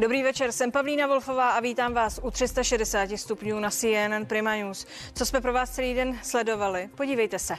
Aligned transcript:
Dobrý 0.00 0.22
večer, 0.22 0.52
jsem 0.52 0.72
Pavlína 0.72 1.06
Wolfová 1.06 1.50
a 1.50 1.60
vítám 1.60 1.94
vás 1.94 2.20
u 2.22 2.30
360 2.30 3.10
stupňů 3.16 3.60
na 3.60 3.70
CNN 3.70 4.26
Prima 4.26 4.56
News. 4.56 4.86
Co 5.14 5.26
jsme 5.26 5.40
pro 5.40 5.52
vás 5.52 5.70
celý 5.70 5.94
den 5.94 6.18
sledovali? 6.22 6.88
Podívejte 6.94 7.38
se. 7.38 7.54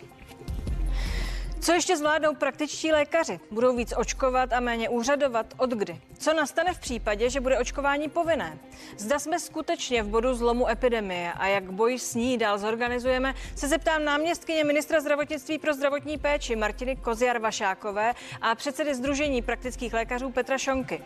Co 1.59 1.71
ještě 1.71 1.97
zvládnou 1.97 2.35
praktičtí 2.35 2.91
lékaři? 2.91 3.39
Budou 3.51 3.75
víc 3.75 3.93
očkovat 3.97 4.53
a 4.53 4.59
méně 4.59 4.89
úřadovat? 4.89 5.53
Od 5.57 5.69
kdy? 5.69 6.01
Co 6.19 6.33
nastane 6.33 6.73
v 6.73 6.79
případě, 6.79 7.29
že 7.29 7.41
bude 7.41 7.59
očkování 7.59 8.09
povinné? 8.09 8.57
Zda 8.97 9.19
jsme 9.19 9.39
skutečně 9.39 10.03
v 10.03 10.07
bodu 10.07 10.33
zlomu 10.33 10.69
epidemie 10.69 11.33
a 11.33 11.47
jak 11.47 11.71
boj 11.71 11.99
s 11.99 12.15
ní 12.15 12.37
dál 12.37 12.57
zorganizujeme, 12.57 13.33
se 13.55 13.67
zeptám 13.67 14.03
náměstkyně 14.03 14.63
ministra 14.63 15.01
zdravotnictví 15.01 15.59
pro 15.59 15.73
zdravotní 15.73 16.17
péči 16.17 16.55
Martiny 16.55 16.95
Koziar 16.95 17.39
Vašákové 17.39 18.13
a 18.41 18.55
předsedy 18.55 18.95
Združení 18.95 19.41
praktických 19.41 19.93
lékařů 19.93 20.31
Petra 20.31 20.57
Šonky. 20.57 21.03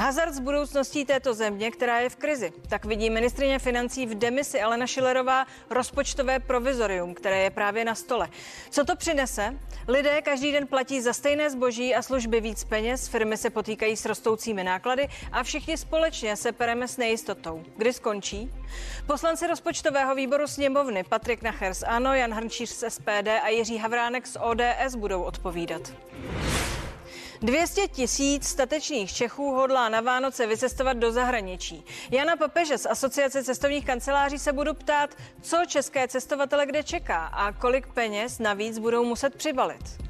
Hazard 0.00 0.34
s 0.34 0.40
budoucností 0.40 1.04
této 1.04 1.34
země, 1.34 1.70
která 1.70 2.00
je 2.00 2.08
v 2.08 2.16
krizi. 2.16 2.52
Tak 2.68 2.84
vidí 2.84 3.10
ministrině 3.10 3.58
financí 3.58 4.06
v 4.06 4.14
demisi 4.14 4.62
Alena 4.62 4.86
Šilerová 4.86 5.46
rozpočtové 5.70 6.40
provizorium, 6.40 7.14
které 7.14 7.38
je 7.42 7.50
právě 7.50 7.84
na 7.84 7.94
stole. 7.94 8.28
Co 8.70 8.84
to 8.84 8.96
přinese? 8.96 9.58
Lidé 9.88 10.22
každý 10.22 10.52
den 10.52 10.66
platí 10.66 11.00
za 11.00 11.12
stejné 11.12 11.50
zboží 11.50 11.94
a 11.94 12.02
služby 12.02 12.40
víc 12.40 12.64
peněz, 12.64 13.08
firmy 13.08 13.36
se 13.36 13.50
potýkají 13.50 13.96
s 13.96 14.04
rostoucími 14.04 14.64
náklady 14.64 15.08
a 15.32 15.42
všichni 15.42 15.76
společně 15.76 16.36
se 16.36 16.52
pereme 16.52 16.88
s 16.88 16.96
nejistotou. 16.96 17.64
Kdy 17.76 17.92
skončí? 17.92 18.52
Poslanci 19.06 19.46
rozpočtového 19.46 20.14
výboru 20.14 20.46
sněmovny 20.46 21.04
Patrik 21.04 21.42
Nacher 21.42 21.74
z 21.74 21.82
ANO, 21.82 22.14
Jan 22.14 22.32
Hrnčíř 22.34 22.70
z 22.70 22.90
SPD 22.90 23.28
a 23.42 23.48
Jiří 23.48 23.78
Havránek 23.78 24.26
z 24.26 24.36
ODS 24.40 24.94
budou 24.96 25.22
odpovídat. 25.22 25.92
200 27.42 27.88
tisíc 27.88 28.48
statečných 28.48 29.12
Čechů 29.12 29.50
hodlá 29.54 29.88
na 29.88 30.00
Vánoce 30.00 30.46
vycestovat 30.46 30.96
do 30.96 31.12
zahraničí. 31.12 31.84
Jana 32.10 32.36
Papeže 32.36 32.78
z 32.78 32.86
Asociace 32.86 33.44
cestovních 33.44 33.86
kanceláří 33.86 34.38
se 34.38 34.52
budu 34.52 34.74
ptát, 34.74 35.10
co 35.42 35.56
české 35.66 36.08
cestovatele 36.08 36.66
kde 36.66 36.82
čeká 36.82 37.26
a 37.26 37.52
kolik 37.52 37.86
peněz 37.86 38.38
navíc 38.38 38.78
budou 38.78 39.04
muset 39.04 39.34
přibalit. 39.34 40.09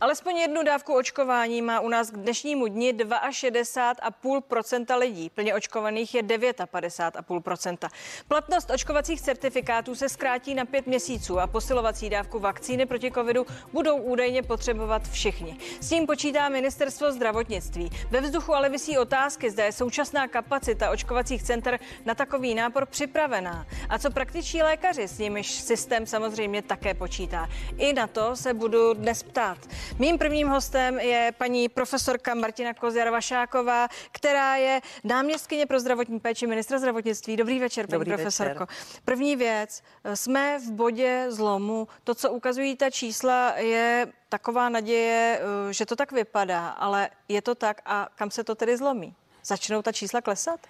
Alespoň 0.00 0.36
jednu 0.36 0.62
dávku 0.62 0.94
očkování 0.94 1.62
má 1.62 1.80
u 1.80 1.88
nás 1.88 2.10
k 2.10 2.16
dnešnímu 2.16 2.66
dni 2.66 2.92
62,5% 2.92 4.98
lidí. 4.98 5.30
Plně 5.30 5.54
očkovaných 5.54 6.14
je 6.14 6.22
59,5% 6.22 7.88
Platnost 8.28 8.70
očkovacích 8.70 9.20
certifikátů 9.20 9.94
se 9.94 10.08
zkrátí 10.08 10.54
na 10.54 10.64
pět 10.64 10.86
měsíců 10.86 11.40
a 11.40 11.46
posilovací 11.46 12.10
dávku 12.10 12.38
vakcíny 12.38 12.86
proti 12.86 13.10
covidu 13.10 13.46
budou 13.72 13.96
údajně 13.96 14.42
potřebovat 14.42 15.08
všichni. 15.08 15.56
S 15.80 15.88
tím 15.88 16.06
počítá 16.06 16.48
ministerstvo 16.48 17.12
zdravotnictví. 17.12 17.90
Ve 18.10 18.20
vzduchu 18.20 18.54
ale 18.54 18.68
vysí 18.68 18.98
otázky, 18.98 19.50
zda 19.50 19.64
je 19.64 19.72
současná 19.72 20.28
kapacita 20.28 20.90
očkovacích 20.90 21.42
center 21.42 21.78
na 22.04 22.14
takový 22.14 22.54
nápor 22.54 22.86
připravená. 22.86 23.66
A 23.88 23.98
co 23.98 24.10
praktičtí 24.10 24.62
lékaři, 24.62 25.08
s 25.08 25.18
nimiž 25.18 25.50
systém 25.50 26.06
samozřejmě 26.06 26.62
také 26.62 26.94
počítá. 26.94 27.48
I 27.78 27.92
na 27.92 28.06
to 28.06 28.36
se 28.36 28.54
budu 28.54 28.94
dnes 28.94 29.22
ptát. 29.22 29.58
Mým 29.98 30.18
prvním 30.18 30.48
hostem 30.48 31.00
je 31.00 31.32
paní 31.38 31.68
profesorka 31.68 32.34
Martina 32.34 32.72
Koziar-Vašáková, 32.72 33.88
která 34.12 34.56
je 34.56 34.80
náměstkyně 35.04 35.66
pro 35.66 35.80
zdravotní 35.80 36.20
péči 36.20 36.46
ministra 36.46 36.78
zdravotnictví. 36.78 37.36
Dobrý 37.36 37.58
večer, 37.58 37.86
paní 37.86 37.98
Dobrý 37.98 38.12
profesorko. 38.12 38.66
Večer. 38.66 39.00
První 39.04 39.36
věc, 39.36 39.82
jsme 40.14 40.58
v 40.58 40.70
bodě 40.70 41.26
zlomu. 41.28 41.88
To, 42.04 42.14
co 42.14 42.30
ukazují 42.32 42.76
ta 42.76 42.90
čísla, 42.90 43.52
je 43.56 44.06
taková 44.28 44.68
naděje, 44.68 45.40
eh, 45.40 45.72
že 45.72 45.86
to 45.86 45.96
tak 45.96 46.12
vypadá, 46.12 46.68
ale 46.68 47.10
je 47.28 47.42
to 47.42 47.54
tak 47.54 47.80
a 47.84 48.08
kam 48.16 48.30
se 48.30 48.44
to 48.44 48.54
tedy 48.54 48.76
zlomí? 48.76 49.14
Začnou 49.44 49.82
ta 49.82 49.92
čísla 49.92 50.20
klesat? 50.20 50.60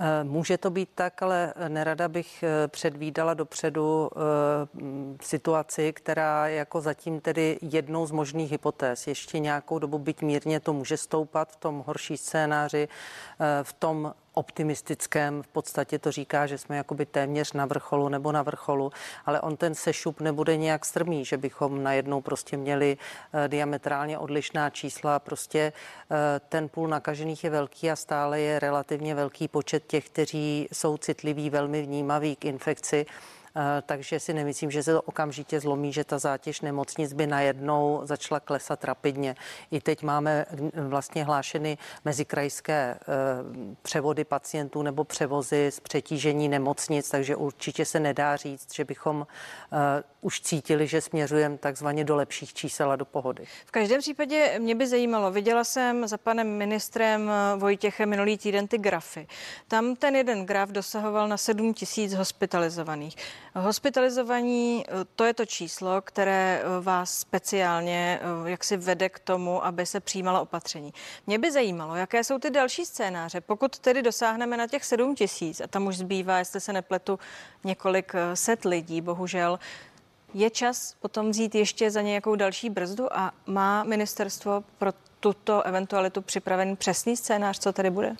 Eh, 0.00 0.24
může 0.24 0.58
to 0.58 0.70
být 0.70 0.88
tak, 0.94 1.22
ale 1.22 1.54
nerada 1.68 2.08
bych 2.08 2.42
eh, 2.42 2.68
předvídala 2.68 3.34
dopředu 3.34 4.10
eh, 4.12 4.18
situaci, 5.22 5.92
která 5.92 6.48
jako 6.48 6.80
zatím 6.80 7.20
tedy 7.20 7.58
jednou 7.62 8.06
z 8.06 8.10
možných 8.10 8.50
hypotéz. 8.50 9.06
Ještě 9.06 9.38
nějakou 9.38 9.78
dobu, 9.78 9.98
byť 9.98 10.22
mírně 10.22 10.60
to 10.60 10.72
může 10.72 10.96
stoupat 10.96 11.52
v 11.52 11.56
tom 11.56 11.84
horší 11.86 12.16
scénáři, 12.16 12.88
v 13.62 13.72
tom 13.72 14.14
optimistickém. 14.34 15.42
V 15.42 15.46
podstatě 15.46 15.98
to 15.98 16.12
říká, 16.12 16.46
že 16.46 16.58
jsme 16.58 16.76
jakoby 16.76 17.06
téměř 17.06 17.52
na 17.52 17.66
vrcholu 17.66 18.08
nebo 18.08 18.32
na 18.32 18.42
vrcholu, 18.42 18.92
ale 19.26 19.40
on 19.40 19.56
ten 19.56 19.74
sešup 19.74 20.20
nebude 20.20 20.56
nějak 20.56 20.84
strmý, 20.84 21.24
že 21.24 21.36
bychom 21.36 21.82
najednou 21.82 22.20
prostě 22.20 22.56
měli 22.56 22.96
uh, 22.96 23.48
diametrálně 23.48 24.18
odlišná 24.18 24.70
čísla. 24.70 25.18
Prostě 25.18 25.72
uh, 25.72 26.16
ten 26.48 26.68
půl 26.68 26.88
nakažených 26.88 27.44
je 27.44 27.50
velký 27.50 27.90
a 27.90 27.96
stále 27.96 28.40
je 28.40 28.58
relativně 28.58 29.14
velký 29.14 29.48
počet 29.48 29.86
těch, 29.86 30.06
kteří 30.06 30.68
jsou 30.72 30.96
citliví, 30.96 31.50
velmi 31.50 31.82
vnímaví 31.82 32.36
k 32.36 32.44
infekci. 32.44 33.06
Eh, 33.56 33.82
takže 33.86 34.20
si 34.20 34.34
nemyslím, 34.34 34.70
že 34.70 34.82
se 34.82 34.92
to 34.92 35.02
okamžitě 35.02 35.60
zlomí, 35.60 35.92
že 35.92 36.04
ta 36.04 36.18
zátěž 36.18 36.60
nemocnic 36.60 37.12
by 37.12 37.26
najednou 37.26 38.00
začala 38.02 38.40
klesat 38.40 38.84
rapidně. 38.84 39.36
I 39.70 39.80
teď 39.80 40.02
máme 40.02 40.46
vlastně 40.74 41.24
hlášeny 41.24 41.78
mezikrajské 42.04 42.74
eh, 42.74 43.06
převody 43.82 44.24
pacientů 44.24 44.82
nebo 44.82 45.04
převozy 45.04 45.70
z 45.70 45.80
přetížení 45.80 46.48
nemocnic, 46.48 47.10
takže 47.10 47.36
určitě 47.36 47.84
se 47.84 48.00
nedá 48.00 48.36
říct, 48.36 48.74
že 48.74 48.84
bychom 48.84 49.26
eh, 49.72 50.02
už 50.20 50.40
cítili, 50.40 50.86
že 50.86 51.00
směřujeme 51.00 51.58
takzvaně 51.58 52.04
do 52.04 52.16
lepších 52.16 52.54
čísel 52.54 52.90
a 52.90 52.96
do 52.96 53.04
pohody. 53.04 53.44
V 53.66 53.70
každém 53.70 54.00
případě 54.00 54.58
mě 54.58 54.74
by 54.74 54.86
zajímalo, 54.86 55.30
viděla 55.30 55.64
jsem 55.64 56.08
za 56.08 56.18
panem 56.18 56.48
ministrem 56.48 57.30
Vojtěchem 57.56 58.08
minulý 58.08 58.38
týden 58.38 58.68
ty 58.68 58.78
grafy. 58.78 59.26
Tam 59.68 59.96
ten 59.96 60.16
jeden 60.16 60.46
graf 60.46 60.70
dosahoval 60.70 61.28
na 61.28 61.36
7 61.36 61.74
tisíc 61.74 62.14
hospitalizovaných. 62.14 63.16
Hospitalizovaní, 63.56 64.84
to 65.16 65.24
je 65.24 65.34
to 65.34 65.46
číslo, 65.46 66.02
které 66.02 66.62
eh, 66.62 66.80
vás 66.80 67.18
speciálně 67.18 68.20
eh, 68.22 68.50
jak 68.50 68.64
si 68.64 68.76
vede 68.76 69.08
k 69.08 69.18
tomu, 69.18 69.64
aby 69.64 69.86
se 69.86 70.00
přijímalo 70.00 70.42
opatření. 70.42 70.94
Mě 71.26 71.38
by 71.38 71.52
zajímalo, 71.52 71.94
jaké 71.94 72.24
jsou 72.24 72.38
ty 72.38 72.50
další 72.50 72.84
scénáře. 72.84 73.40
Pokud 73.40 73.78
tedy 73.78 74.02
dosáhneme 74.02 74.56
na 74.56 74.66
těch 74.66 74.84
7 74.84 75.14
tisíc 75.14 75.60
a 75.60 75.66
tam 75.66 75.86
už 75.86 75.96
zbývá, 75.96 76.38
jestli 76.38 76.60
se 76.60 76.72
nepletu, 76.72 77.18
několik 77.64 78.12
eh, 78.14 78.36
set 78.36 78.64
lidí, 78.64 79.00
bohužel, 79.00 79.58
je 80.34 80.50
čas 80.50 80.94
potom 81.00 81.30
vzít 81.30 81.54
ještě 81.54 81.90
za 81.90 82.00
nějakou 82.02 82.36
další 82.36 82.70
brzdu 82.70 83.16
a 83.16 83.32
má 83.46 83.84
ministerstvo 83.84 84.64
pro 84.78 84.90
tuto 85.20 85.62
eventualitu 85.62 86.22
připravený 86.22 86.76
přesný 86.76 87.16
scénář, 87.16 87.58
co 87.58 87.72
tady 87.72 87.90
bude? 87.90 88.16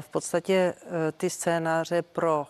V 0.00 0.08
podstatě 0.08 0.74
ty 1.16 1.30
scénáře 1.30 2.02
pro 2.02 2.46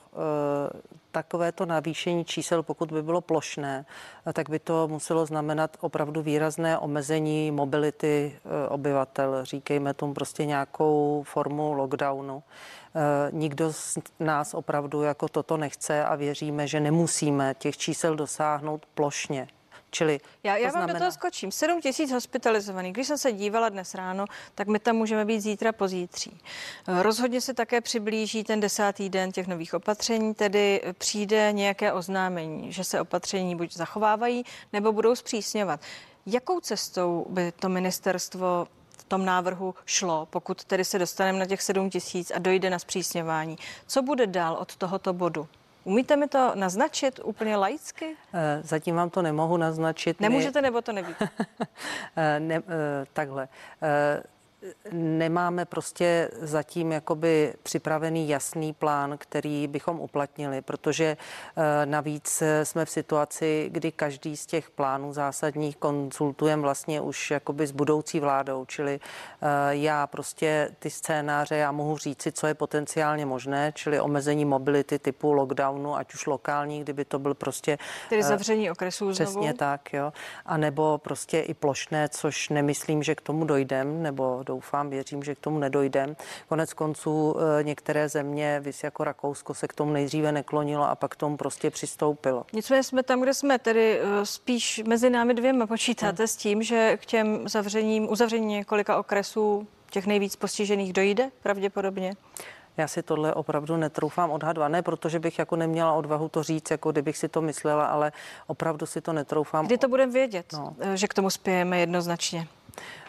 takovéto 1.14 1.66
navýšení 1.66 2.24
čísel, 2.24 2.62
pokud 2.62 2.92
by 2.92 3.02
bylo 3.02 3.20
plošné, 3.20 3.86
tak 4.32 4.50
by 4.50 4.58
to 4.58 4.88
muselo 4.88 5.26
znamenat 5.26 5.76
opravdu 5.80 6.22
výrazné 6.22 6.78
omezení 6.78 7.50
mobility 7.50 8.34
eh, 8.34 8.68
obyvatel. 8.68 9.44
Říkejme 9.44 9.94
tomu 9.94 10.14
prostě 10.14 10.46
nějakou 10.46 11.22
formu 11.26 11.72
lockdownu. 11.72 12.42
Eh, 12.42 13.30
nikdo 13.32 13.72
z 13.72 13.98
nás 14.20 14.54
opravdu 14.54 15.02
jako 15.02 15.28
toto 15.28 15.56
nechce 15.56 16.04
a 16.04 16.14
věříme, 16.14 16.66
že 16.66 16.80
nemusíme 16.80 17.54
těch 17.58 17.76
čísel 17.76 18.16
dosáhnout 18.16 18.86
plošně. 18.94 19.48
Čili 19.94 20.20
já, 20.42 20.56
já 20.56 20.64
vám 20.64 20.72
znamená... 20.72 20.92
do 20.92 20.98
toho 20.98 21.12
skočím. 21.12 21.52
7 21.52 21.80
tisíc 21.80 22.12
hospitalizovaných. 22.12 22.92
Když 22.92 23.06
jsem 23.06 23.18
se 23.18 23.32
dívala 23.32 23.68
dnes 23.68 23.94
ráno, 23.94 24.24
tak 24.54 24.68
my 24.68 24.78
tam 24.78 24.96
můžeme 24.96 25.24
být 25.24 25.40
zítra 25.40 25.72
pozítří. 25.72 26.40
Rozhodně 26.86 27.40
se 27.40 27.54
také 27.54 27.80
přiblíží 27.80 28.44
ten 28.44 28.60
desátý 28.60 29.08
den 29.08 29.32
těch 29.32 29.46
nových 29.46 29.74
opatření, 29.74 30.34
tedy 30.34 30.82
přijde 30.98 31.52
nějaké 31.52 31.92
oznámení, 31.92 32.72
že 32.72 32.84
se 32.84 33.00
opatření 33.00 33.56
buď 33.56 33.72
zachovávají, 33.72 34.44
nebo 34.72 34.92
budou 34.92 35.14
zpřísňovat. 35.16 35.80
Jakou 36.26 36.60
cestou 36.60 37.26
by 37.28 37.52
to 37.52 37.68
ministerstvo 37.68 38.66
v 38.98 39.04
tom 39.04 39.24
návrhu 39.24 39.74
šlo, 39.86 40.26
pokud 40.30 40.64
tedy 40.64 40.84
se 40.84 40.98
dostaneme 40.98 41.38
na 41.38 41.46
těch 41.46 41.62
7 41.62 41.90
tisíc 41.90 42.30
a 42.30 42.38
dojde 42.38 42.70
na 42.70 42.78
zpřísňování? 42.78 43.58
Co 43.86 44.02
bude 44.02 44.26
dál 44.26 44.56
od 44.60 44.76
tohoto 44.76 45.12
bodu? 45.12 45.48
Umíte 45.84 46.16
mi 46.16 46.28
to 46.28 46.52
naznačit 46.54 47.20
úplně 47.24 47.56
laicky? 47.56 48.16
Eh, 48.34 48.60
zatím 48.62 48.96
vám 48.96 49.10
to 49.10 49.22
nemohu 49.22 49.56
naznačit. 49.56 50.20
Nemůžete 50.20 50.62
nebo 50.62 50.82
to 50.82 50.92
nevíte? 50.92 51.28
Eh, 52.16 52.40
ne, 52.40 52.54
eh, 52.56 52.62
takhle. 53.12 53.48
Nemáme 54.92 55.64
prostě 55.64 56.30
zatím 56.40 56.92
jakoby 56.92 57.54
připravený 57.62 58.28
jasný 58.28 58.72
plán, 58.72 59.18
který 59.18 59.66
bychom 59.66 60.00
uplatnili, 60.00 60.62
protože 60.62 61.16
eh, 61.56 61.86
navíc 61.86 62.42
jsme 62.62 62.84
v 62.84 62.90
situaci, 62.90 63.68
kdy 63.72 63.92
každý 63.92 64.36
z 64.36 64.46
těch 64.46 64.70
plánů 64.70 65.12
zásadních 65.12 65.76
konsultujeme 65.76 66.62
vlastně 66.62 67.00
už 67.00 67.30
jakoby 67.30 67.66
s 67.66 67.70
budoucí 67.70 68.20
vládou, 68.20 68.64
čili 68.64 69.00
eh, 69.00 69.46
já 69.70 70.06
prostě 70.06 70.70
ty 70.78 70.90
scénáře, 70.90 71.56
já 71.56 71.72
mohu 71.72 71.98
říci, 71.98 72.32
co 72.32 72.46
je 72.46 72.54
potenciálně 72.54 73.26
možné, 73.26 73.72
čili 73.74 74.00
omezení 74.00 74.44
mobility 74.44 74.98
typu 74.98 75.32
lockdownu, 75.32 75.96
ať 75.96 76.14
už 76.14 76.26
lokální, 76.26 76.80
kdyby 76.80 77.04
to 77.04 77.18
byl 77.18 77.34
prostě... 77.34 77.78
Tedy 78.08 78.20
eh, 78.20 78.24
zavření 78.24 78.70
okresů 78.70 79.10
Přesně 79.10 79.32
znovu. 79.32 79.56
tak, 79.56 79.92
jo. 79.92 80.12
A 80.46 80.56
nebo 80.56 80.98
prostě 80.98 81.40
i 81.40 81.54
plošné, 81.54 82.08
což 82.08 82.48
nemyslím, 82.48 83.02
že 83.02 83.14
k 83.14 83.20
tomu 83.20 83.44
dojdem, 83.44 84.02
nebo 84.02 84.42
doufám, 84.54 84.90
věřím, 84.90 85.22
že 85.22 85.34
k 85.34 85.38
tomu 85.38 85.58
nedojdem. 85.58 86.16
Konec 86.48 86.72
konců 86.72 87.36
eh, 87.36 87.62
některé 87.64 88.08
země, 88.08 88.60
vys 88.60 88.84
jako 88.84 89.04
Rakousko, 89.04 89.54
se 89.54 89.68
k 89.68 89.72
tomu 89.72 89.92
nejdříve 89.92 90.32
neklonilo 90.32 90.90
a 90.90 90.94
pak 90.94 91.10
k 91.12 91.16
tomu 91.16 91.36
prostě 91.36 91.70
přistoupilo. 91.70 92.46
Nicméně 92.52 92.82
jsme 92.82 93.02
tam, 93.02 93.20
kde 93.20 93.34
jsme, 93.34 93.58
tedy 93.58 94.00
spíš 94.22 94.82
mezi 94.86 95.10
námi 95.10 95.34
dvěma. 95.34 95.66
Počítáte 95.66 96.22
hmm. 96.22 96.28
s 96.28 96.36
tím, 96.36 96.62
že 96.62 96.96
k 97.00 97.06
těm 97.06 97.48
zavřením, 97.48 98.10
uzavření 98.10 98.46
několika 98.46 98.98
okresů 98.98 99.66
těch 99.90 100.06
nejvíc 100.06 100.36
postižených 100.36 100.92
dojde 100.92 101.30
pravděpodobně? 101.42 102.14
Já 102.76 102.88
si 102.88 103.02
tohle 103.02 103.34
opravdu 103.34 103.76
netroufám 103.76 104.30
odhadovat, 104.30 104.68
ne 104.72 104.82
protože 104.82 105.18
bych 105.18 105.38
jako 105.38 105.56
neměla 105.56 105.92
odvahu 105.92 106.28
to 106.28 106.42
říct, 106.42 106.70
jako 106.70 106.92
kdybych 106.92 107.16
si 107.16 107.28
to 107.28 107.40
myslela, 107.40 107.86
ale 107.86 108.12
opravdu 108.46 108.86
si 108.86 109.00
to 109.00 109.12
netroufám. 109.12 109.66
Kdy 109.66 109.78
to 109.78 109.88
budeme 109.88 110.12
vědět, 110.12 110.46
no. 110.52 110.76
že 110.94 111.08
k 111.08 111.14
tomu 111.14 111.30
spějeme 111.30 111.78
jednoznačně? 111.78 112.48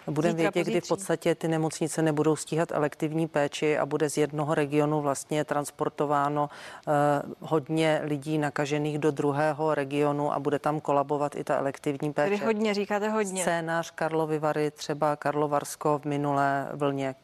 Budeme 0.08 0.34
vědět, 0.34 0.68
kdy 0.68 0.82
v 0.82 0.88
podstatě 0.88 1.36
ty 1.36 1.48
nemocnice 1.48 2.02
nebudou 2.02 2.36
stíhat 2.36 2.72
elektivní 2.72 3.28
péči 3.28 3.78
a 3.78 3.86
bude 3.86 4.10
z 4.10 4.18
jednoho 4.18 4.56
regionu 4.56 5.02
vlastně 5.02 5.46
transportováno 5.46 6.50
eh, 6.88 6.92
hodně 7.40 8.02
lidí 8.04 8.38
nakažených 8.38 9.00
do 9.00 9.12
druhého 9.12 9.76
regionu 9.76 10.34
a 10.34 10.40
bude 10.40 10.60
tam 10.60 10.80
kolabovat 10.80 11.36
i 11.36 11.44
ta 11.44 11.58
elektivní 11.58 12.14
péče. 12.14 12.30
Tedy 12.30 12.46
hodně, 12.46 12.74
říkáte 12.74 13.10
hodně. 13.10 13.42
Scénář 13.42 13.92
Karlovy 13.92 14.40
Vary, 14.40 14.72
třeba 14.72 15.16
Karlovarsko 15.16 16.00
v 16.00 16.06
minulé 16.06 16.70
vlně, 16.74 17.16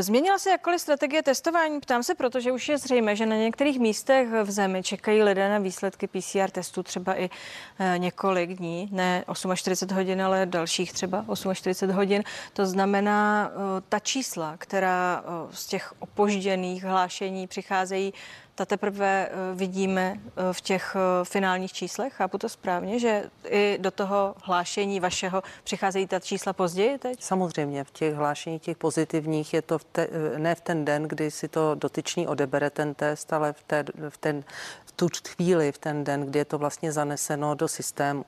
změnila 0.00 0.38
se 0.38 0.50
jakkoliv 0.50 0.80
strategie 0.80 1.22
testování? 1.22 1.80
Ptám 1.80 2.02
se, 2.02 2.14
protože 2.14 2.52
už 2.52 2.68
je 2.68 2.78
zřejmé, 2.78 3.16
že 3.16 3.26
na 3.26 3.36
některých 3.36 3.78
místech 3.78 4.28
v 4.42 4.50
zemi 4.50 4.82
čekají 4.82 5.22
lidé 5.22 5.48
na 5.48 5.58
výsledky 5.58 6.06
PCR 6.06 6.50
testů 6.50 6.82
třeba 6.82 7.20
i 7.20 7.30
eh, 7.78 7.98
několik 7.98 8.50
dní, 8.50 8.88
ne 8.92 9.24
48 9.54 9.96
hodin, 9.96 10.22
ale 10.22 10.46
dalších 10.46 10.92
třeba 10.92 11.24
48 11.54 11.96
hodin. 11.96 12.22
To 12.52 12.66
znamená, 12.66 13.50
eh, 13.50 13.82
ta 13.88 13.98
čísla, 13.98 14.54
která 14.58 15.24
z 15.50 15.66
těch 15.66 15.92
opožděných 15.98 16.84
hlášení 16.84 17.46
přicházejí, 17.46 18.12
ta 18.60 18.66
teprve 18.66 19.28
eh, 19.28 19.54
vidíme 19.54 20.16
eh, 20.16 20.52
v 20.52 20.60
těch 20.60 20.96
eh, 20.96 21.24
finálních 21.24 21.72
číslech. 21.72 22.12
Chápu 22.12 22.38
to 22.38 22.48
správně, 22.48 22.98
že 22.98 23.24
i 23.48 23.78
do 23.80 23.90
toho 23.90 24.34
hlášení 24.42 25.00
vašeho 25.00 25.42
přicházejí 25.64 26.06
ta 26.06 26.20
čísla 26.20 26.52
později 26.52 26.98
teď? 26.98 27.22
Samozřejmě, 27.22 27.84
v 27.84 27.90
těch 27.90 28.14
hlášení 28.14 28.58
těch 28.58 28.76
pozitivních 28.76 29.54
je 29.54 29.62
to 29.62 29.78
v 29.78 29.84
te, 29.84 30.08
ne 30.36 30.54
v 30.54 30.60
ten 30.60 30.84
den, 30.84 31.02
kdy 31.02 31.30
si 31.30 31.48
to 31.48 31.74
dotyčný 31.74 32.28
odebere 32.28 32.70
ten 32.70 32.94
test, 32.94 33.32
ale 33.32 33.52
v, 33.52 33.62
té, 33.62 33.84
v, 34.08 34.18
ten, 34.18 34.44
v 34.86 34.92
tu 34.92 35.08
chvíli, 35.28 35.72
v 35.72 35.78
ten 35.78 36.04
den, 36.04 36.26
kdy 36.26 36.38
je 36.38 36.44
to 36.44 36.58
vlastně 36.58 36.92
zaneseno 36.92 37.54
do 37.54 37.68
systému. 37.68 38.24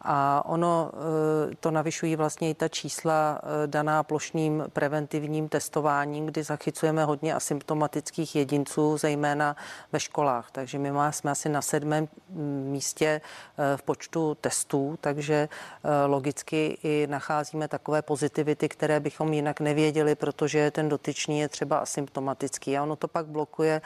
A 0.00 0.42
ono 0.46 0.90
eh, 0.92 1.54
to 1.60 1.70
navyšují 1.70 2.16
vlastně 2.16 2.50
i 2.50 2.54
ta 2.54 2.68
čísla 2.68 3.40
eh, 3.42 3.66
daná 3.66 4.02
plošným 4.02 4.64
preventivním 4.72 5.48
testováním, 5.48 6.26
kdy 6.26 6.42
zachycujeme 6.42 7.04
hodně 7.04 7.34
asymptomatických 7.34 8.36
jedinců, 8.36 8.98
zejména 8.98 9.56
ve 9.92 10.00
školách. 10.00 10.50
Takže 10.52 10.78
my 10.78 10.90
jsme 11.10 11.30
asi 11.30 11.48
na 11.48 11.62
sedmém 11.62 12.08
místě 12.64 13.20
eh, 13.58 13.76
v 13.76 13.82
počtu 13.82 14.36
testů, 14.40 14.98
takže 15.00 15.48
logicky 16.06 16.78
i 16.82 17.06
nacházíme 17.10 17.68
takové 17.68 18.02
pozitivity, 18.02 18.68
které 18.68 19.00
bychom 19.00 19.32
jinak 19.32 19.60
nevěděli, 19.60 20.14
protože 20.14 20.70
ten 20.70 20.88
dotyčný 20.88 21.40
je 21.40 21.48
třeba 21.48 21.78
asymptomatický. 21.78 22.78
A 22.78 22.82
ono 22.82 22.96
to 22.96 23.08
pak 23.08 23.26
blokuje 23.26 23.80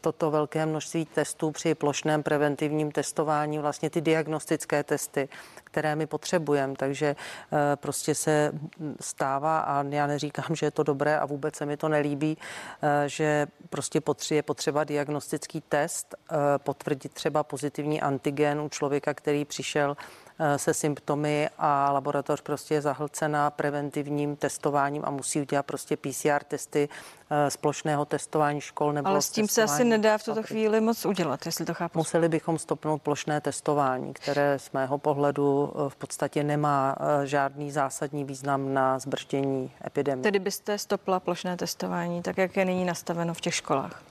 toto 0.00 0.30
velké 0.30 0.66
množství 0.66 1.04
testů 1.06 1.50
při 1.50 1.74
plošném 1.74 2.22
preventivním 2.22 2.92
testování, 2.92 3.58
vlastně 3.58 3.90
ty 3.90 4.00
diagnostické 4.00 4.84
testy, 4.84 5.28
které 5.64 5.96
my 5.96 6.06
potřebujeme. 6.06 6.74
Takže 6.76 7.16
eh, 7.16 7.76
prostě 7.76 8.14
se 8.14 8.52
stává 9.00 9.58
a 9.60 9.82
já 9.82 10.06
neříkám, 10.06 10.56
že 10.56 10.66
je 10.66 10.70
to 10.70 10.82
dobré 10.82 11.18
a 11.18 11.26
vůbec 11.26 11.56
se 11.56 11.66
mi 11.66 11.76
to 11.76 11.88
nelíbí, 11.88 12.38
eh, 12.82 13.08
že 13.08 13.46
prostě 13.70 14.00
je 14.30 14.42
potřeba 14.42 14.84
diagnostický 14.84 15.60
test, 15.60 16.14
potvrdit 16.58 17.12
třeba 17.12 17.42
pozitivní 17.42 18.00
antigen 18.00 18.60
u 18.60 18.68
člověka, 18.68 19.14
který 19.14 19.44
přišel 19.44 19.96
Eh, 19.96 20.23
se 20.56 20.74
symptomy 20.74 21.48
a 21.58 21.92
laboratoř 21.92 22.40
prostě 22.40 22.74
je 22.74 22.80
zahlcená 22.80 23.50
preventivním 23.50 24.36
testováním 24.36 25.02
a 25.06 25.10
musí 25.10 25.40
udělat 25.40 25.66
prostě 25.66 25.96
PCR 25.96 26.44
testy 26.48 26.88
eh, 27.30 27.50
splošného 27.50 28.04
testování 28.04 28.60
škol 28.60 28.92
nebo 28.92 29.08
Ale 29.08 29.22
s 29.22 29.30
tím 29.30 29.48
se 29.48 29.62
asi 29.62 29.84
nedá 29.84 30.18
v 30.18 30.24
tuto 30.24 30.42
chvíli 30.42 30.80
moc 30.80 31.06
udělat, 31.06 31.46
jestli 31.46 31.64
to 31.64 31.74
chápu. 31.74 31.98
Museli 31.98 32.28
bychom 32.28 32.58
stopnout 32.58 33.02
plošné 33.02 33.40
testování, 33.40 34.14
které 34.14 34.58
z 34.58 34.70
mého 34.72 34.98
pohledu 34.98 35.72
eh, 35.74 35.90
v 35.90 35.96
podstatě 35.96 36.44
nemá 36.44 36.96
žádný 37.24 37.70
zásadní 37.70 38.24
význam 38.24 38.74
na 38.74 38.98
zbrždění 38.98 39.70
epidemie. 39.86 40.22
Tedy 40.22 40.38
byste 40.38 40.78
stopla 40.78 41.20
plošné 41.20 41.56
testování, 41.56 42.22
tak 42.22 42.38
jak 42.38 42.56
je 42.56 42.64
nyní 42.64 42.84
nastaveno 42.84 43.34
v 43.34 43.40
těch 43.40 43.54
školách? 43.54 44.02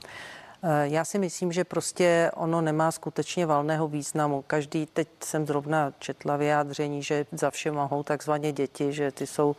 Eh, 0.66 0.88
já 0.88 1.04
si 1.04 1.18
myslím, 1.18 1.52
že 1.52 1.64
prostě 1.64 2.30
ono 2.34 2.60
nemá 2.60 2.90
skutečně 2.90 3.46
valného 3.46 3.88
významu. 3.88 4.44
Každý, 4.46 4.86
teď 4.86 5.08
jsem 5.24 5.46
zrovna 5.46 5.92
četla 5.98 6.36
vyjádření, 6.36 7.02
že 7.02 7.26
za 7.32 7.50
vše 7.50 7.70
mohou 7.70 8.02
takzvaně 8.02 8.52
děti, 8.52 8.92
že 8.92 9.12
ty 9.12 9.26
jsou 9.26 9.54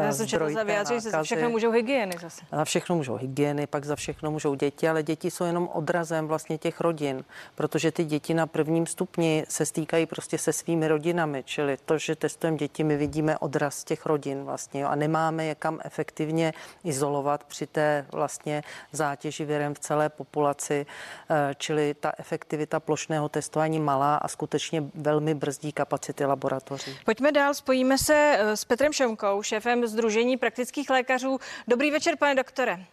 já 0.00 0.12
jsem 0.12 0.26
četla 0.26 0.50
za 0.50 0.62
vyjádření, 0.62 1.00
že 1.00 1.10
za 1.10 1.22
všechno 1.22 1.50
můžou 1.50 1.70
hygieny 1.70 2.16
zase. 2.20 2.44
Za 2.52 2.64
všechno 2.64 2.96
můžou 2.96 3.16
hygieny, 3.16 3.66
pak 3.66 3.84
za 3.84 3.96
všechno 3.96 4.30
můžou 4.30 4.54
děti, 4.54 4.88
ale 4.88 5.02
děti 5.02 5.30
jsou 5.30 5.44
jenom 5.44 5.68
odrazem 5.72 6.26
vlastně 6.26 6.58
těch 6.58 6.80
rodin, 6.80 7.24
protože 7.54 7.92
ty 7.92 8.04
děti 8.04 8.34
na 8.34 8.46
prvním 8.46 8.86
stupni 8.86 9.44
se 9.48 9.66
stýkají 9.66 10.06
prostě 10.06 10.38
se 10.38 10.52
svými 10.52 10.88
rodinami, 10.88 11.42
čili 11.46 11.76
to, 11.84 11.98
že 11.98 12.16
testujeme 12.16 12.56
děti, 12.56 12.84
my 12.84 12.96
vidíme 12.96 13.38
odraz 13.38 13.84
těch 13.84 14.06
rodin 14.06 14.44
vlastně 14.44 14.80
jo, 14.80 14.88
a 14.88 14.94
nemáme 14.94 15.44
je 15.44 15.54
kam 15.54 15.80
efektivně 15.84 16.52
izolovat 16.84 17.44
při 17.44 17.66
té 17.66 18.06
vlastně 18.12 18.62
zátěži 18.92 19.44
věrem 19.44 19.74
v 19.74 19.78
celé 19.78 20.08
populaci, 20.08 20.86
eh, 21.30 21.54
čili 21.58 21.94
ta 21.94 22.12
efektivita 22.18 22.80
plošného 22.80 23.28
testování 23.28 23.80
malá 23.80 24.16
a 24.16 24.28
skutečně 24.28 24.84
velmi 24.94 25.34
brzdí 25.34 25.72
kapacity 25.72 26.24
laboratoří. 26.24 26.98
Pojďme 27.04 27.32
dál, 27.32 27.54
spojíme 27.54 27.98
se 27.98 28.36
eh, 28.38 28.56
s 28.56 28.64
Petrem 28.64 28.92
Šomkou, 28.92 29.42
šéfem 29.42 29.83
Združení 29.86 30.36
praktických 30.36 30.90
lékařů. 30.90 31.38
Dobrý 31.68 31.90
večer, 31.90 32.16
pane 32.16 32.34
doktore. 32.34 32.86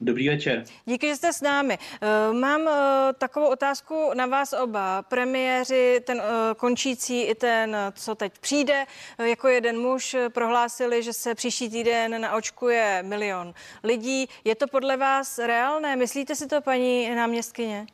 Dobrý 0.00 0.28
večer. 0.28 0.64
Díky, 0.84 1.08
že 1.08 1.16
jste 1.16 1.32
s 1.32 1.40
námi. 1.40 1.78
Eh, 1.78 2.32
mám 2.32 2.68
eh, 2.68 3.12
takovou 3.18 3.46
otázku 3.46 4.10
na 4.14 4.26
vás 4.26 4.52
oba. 4.52 5.02
Premiéři, 5.02 6.00
ten 6.06 6.22
eh, 6.24 6.54
končící 6.54 7.22
i 7.22 7.34
ten, 7.34 7.76
co 7.94 8.14
teď 8.14 8.38
přijde, 8.38 8.84
jako 9.18 9.48
jeden 9.48 9.78
muž 9.78 10.16
prohlásili, 10.28 11.02
že 11.02 11.12
se 11.12 11.34
příští 11.34 11.70
týden 11.70 12.20
naočkuje 12.20 13.02
milion 13.02 13.54
lidí. 13.84 14.28
Je 14.44 14.54
to 14.54 14.66
podle 14.66 14.96
vás 14.96 15.38
reálné? 15.38 15.96
Myslíte 15.96 16.36
si 16.36 16.46
to, 16.46 16.60
paní 16.60 17.14
náměstkyně? 17.14 17.86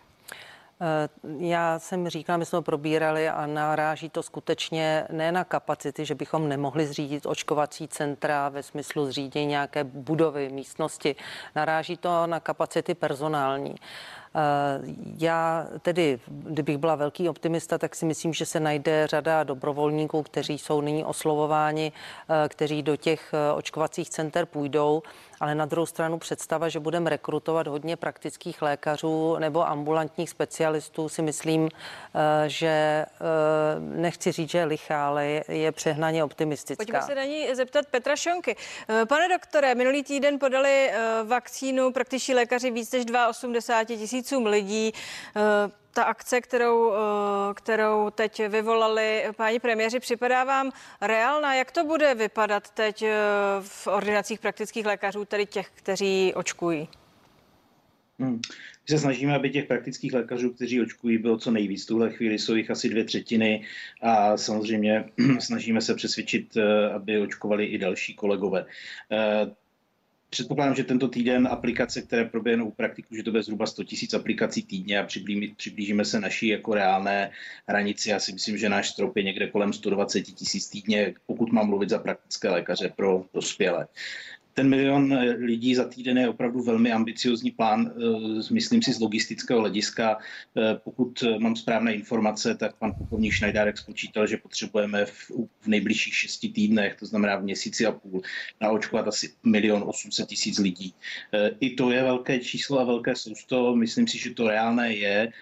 Eh, 0.84 1.08
já 1.38 1.78
jsem 1.78 2.08
říkala, 2.08 2.36
my 2.36 2.44
jsme 2.44 2.56
to 2.56 2.62
probírali 2.62 3.28
a 3.28 3.46
naráží 3.46 4.10
to 4.10 4.22
skutečně 4.22 5.06
ne 5.10 5.32
na 5.32 5.44
kapacity, 5.44 6.04
že 6.04 6.14
bychom 6.14 6.48
nemohli 6.48 6.86
zřídit 6.86 7.26
očkovací 7.26 7.88
centra 7.88 8.48
ve 8.48 8.62
smyslu 8.62 9.06
zřídění 9.06 9.46
nějaké 9.46 9.84
budovy, 9.84 10.48
místnosti. 10.48 11.16
Naráží 11.56 11.96
to 11.96 12.26
na 12.26 12.40
kapacity 12.40 12.94
personální. 12.94 13.74
Eh, 14.36 14.94
já 15.18 15.66
tedy, 15.82 16.20
kdybych 16.28 16.78
byla 16.78 16.94
velký 16.94 17.28
optimista, 17.28 17.78
tak 17.78 17.94
si 17.94 18.06
myslím, 18.06 18.32
že 18.32 18.46
se 18.46 18.60
najde 18.60 19.06
řada 19.06 19.42
dobrovolníků, 19.44 20.22
kteří 20.22 20.58
jsou 20.58 20.80
nyní 20.80 21.04
oslovováni, 21.04 21.92
eh, 21.92 22.48
kteří 22.48 22.82
do 22.82 22.96
těch 22.96 23.32
očkovacích 23.54 24.10
center 24.10 24.46
půjdou 24.46 25.02
ale 25.44 25.54
na 25.54 25.66
druhou 25.66 25.86
stranu 25.86 26.18
představa, 26.18 26.68
že 26.68 26.80
budeme 26.80 27.10
rekrutovat 27.10 27.66
hodně 27.66 27.96
praktických 27.96 28.62
lékařů 28.62 29.36
nebo 29.38 29.68
ambulantních 29.68 30.30
specialistů, 30.30 31.08
si 31.08 31.22
myslím, 31.22 31.68
eh, 31.68 32.48
že 32.48 32.66
eh, 32.66 33.06
nechci 33.80 34.32
říct, 34.32 34.50
že 34.50 34.58
je 34.58 34.64
lichá, 34.64 35.06
ale 35.06 35.42
je 35.48 35.72
přehnaně 35.72 36.24
optimistická. 36.24 36.84
Pojďme 36.84 37.02
se 37.02 37.14
na 37.14 37.24
ní 37.24 37.54
zeptat 37.54 37.86
Petra 37.86 38.16
Šonky. 38.16 38.56
Eh, 38.88 39.06
pane 39.06 39.28
doktore, 39.28 39.74
minulý 39.74 40.02
týden 40.02 40.38
podali 40.38 40.90
vakcínu 41.24 41.92
praktičtí 41.92 42.34
lékaři 42.34 42.70
víc 42.70 42.92
než 42.92 43.04
82 43.28 43.84
tisícům 44.24 44.46
lidí. 44.46 44.92
ta 45.94 46.02
akce, 46.02 46.40
kterou, 46.40 46.92
kterou 47.54 48.10
teď 48.10 48.48
vyvolali 48.48 49.24
páni 49.36 49.58
premiéři, 49.58 50.00
připadá 50.00 50.44
vám 50.44 50.72
reálná? 51.00 51.54
Jak 51.54 51.70
to 51.70 51.84
bude 51.84 52.14
vypadat 52.14 52.70
teď 52.70 53.04
v 53.60 53.86
ordinacích 53.86 54.40
praktických 54.40 54.86
lékařů, 54.86 55.24
tedy 55.24 55.46
těch, 55.46 55.70
kteří 55.74 56.32
očkují? 56.34 56.88
Hmm. 58.18 58.40
My 58.88 58.96
se 58.96 58.98
snažíme, 58.98 59.34
aby 59.34 59.50
těch 59.50 59.66
praktických 59.66 60.12
lékařů, 60.14 60.50
kteří 60.50 60.80
očkují, 60.80 61.18
bylo 61.18 61.38
co 61.38 61.50
nejvíc. 61.50 61.84
V 61.84 61.86
tuhle 61.86 62.10
chvíli 62.10 62.38
jsou 62.38 62.54
jich 62.54 62.70
asi 62.70 62.88
dvě 62.88 63.04
třetiny 63.04 63.64
a 64.02 64.36
samozřejmě 64.36 65.04
snažíme 65.38 65.80
se 65.80 65.94
přesvědčit, 65.94 66.56
eh, 66.56 66.90
aby 66.90 67.20
očkovali 67.20 67.64
i 67.64 67.78
další 67.78 68.14
kolegové. 68.14 68.66
Předpokládám, 70.34 70.74
že 70.74 70.84
tento 70.84 71.08
týden 71.08 71.48
aplikace, 71.50 72.02
které 72.02 72.24
proběhnou 72.24 72.66
u 72.66 72.70
praktiku, 72.70 73.16
že 73.16 73.22
to 73.22 73.30
bude 73.30 73.42
zhruba 73.42 73.66
100 73.66 73.82
000 73.82 74.22
aplikací 74.22 74.62
týdně 74.62 75.00
a 75.00 75.06
přiblížíme 75.56 76.04
se 76.04 76.20
naší 76.20 76.48
jako 76.48 76.74
reálné 76.74 77.30
hranici. 77.68 78.10
Já 78.10 78.18
si 78.18 78.32
myslím, 78.32 78.58
že 78.58 78.68
náš 78.68 78.88
strop 78.88 79.16
je 79.16 79.22
někde 79.22 79.50
kolem 79.50 79.72
120 79.72 80.22
tisíc 80.22 80.68
týdně, 80.68 81.14
pokud 81.26 81.52
mám 81.52 81.66
mluvit 81.66 81.90
za 81.90 81.98
praktické 81.98 82.50
lékaře 82.50 82.92
pro 82.96 83.24
dospělé 83.34 83.86
ten 84.54 84.68
milion 84.68 85.12
eh, 85.12 85.30
lidí 85.30 85.74
za 85.74 85.84
týden 85.84 86.18
je 86.18 86.28
opravdu 86.28 86.62
velmi 86.62 86.92
ambiciozní 86.92 87.50
plán, 87.50 87.92
eh, 87.96 88.54
myslím 88.54 88.82
si 88.82 88.92
z 88.92 89.00
logistického 89.00 89.60
hlediska. 89.60 90.18
Eh, 90.56 90.78
pokud 90.84 91.24
mám 91.38 91.56
správné 91.56 91.94
informace, 91.94 92.54
tak 92.54 92.76
pan 92.76 92.92
plukovník 92.92 93.32
Šnajdárek 93.32 93.78
spočítal, 93.78 94.26
že 94.26 94.36
potřebujeme 94.36 95.06
v, 95.06 95.30
v 95.60 95.66
nejbližších 95.66 96.14
šesti 96.14 96.48
týdnech, 96.48 96.94
to 96.94 97.06
znamená 97.06 97.36
v 97.36 97.42
měsíci 97.42 97.86
a 97.86 97.92
půl, 97.92 98.22
naočkovat 98.60 99.08
asi 99.08 99.32
milion 99.44 99.82
800 99.86 100.28
tisíc 100.28 100.58
lidí. 100.58 100.94
I 101.60 101.70
to 101.70 101.90
je 101.90 102.02
velké 102.02 102.38
číslo 102.38 102.80
a 102.80 102.84
velké 102.84 103.16
sousto. 103.16 103.76
Myslím 103.76 104.08
si, 104.08 104.18
že 104.18 104.34
to 104.34 104.48
reálné 104.48 104.94
je 104.94 105.32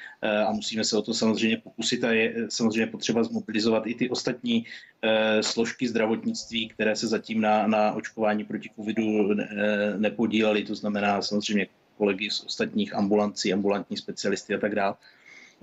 a 0.47 0.53
musíme 0.53 0.85
se 0.85 0.97
o 0.97 1.03
to 1.03 1.15
samozřejmě 1.15 1.57
pokusit 1.57 2.05
a 2.05 2.13
je 2.13 2.35
samozřejmě 2.49 2.87
potřeba 2.87 3.25
zmobilizovat 3.25 3.87
i 3.87 3.95
ty 3.95 4.11
ostatní 4.11 4.67
složky 5.41 5.89
zdravotnictví, 5.89 6.69
které 6.69 6.97
se 6.97 7.07
zatím 7.07 7.41
na, 7.41 7.67
na 7.67 7.93
očkování 7.93 8.45
proti 8.45 8.71
covidu 8.77 9.35
nepodíleli, 9.99 10.65
to 10.65 10.75
znamená 10.75 11.23
samozřejmě 11.23 11.67
kolegy 11.97 12.31
z 12.31 12.45
ostatních 12.45 12.95
ambulancí, 12.95 13.53
ambulantní 13.53 13.97
specialisty 13.97 14.55
a 14.55 14.59
tak 14.59 14.75
dále. 14.75 14.95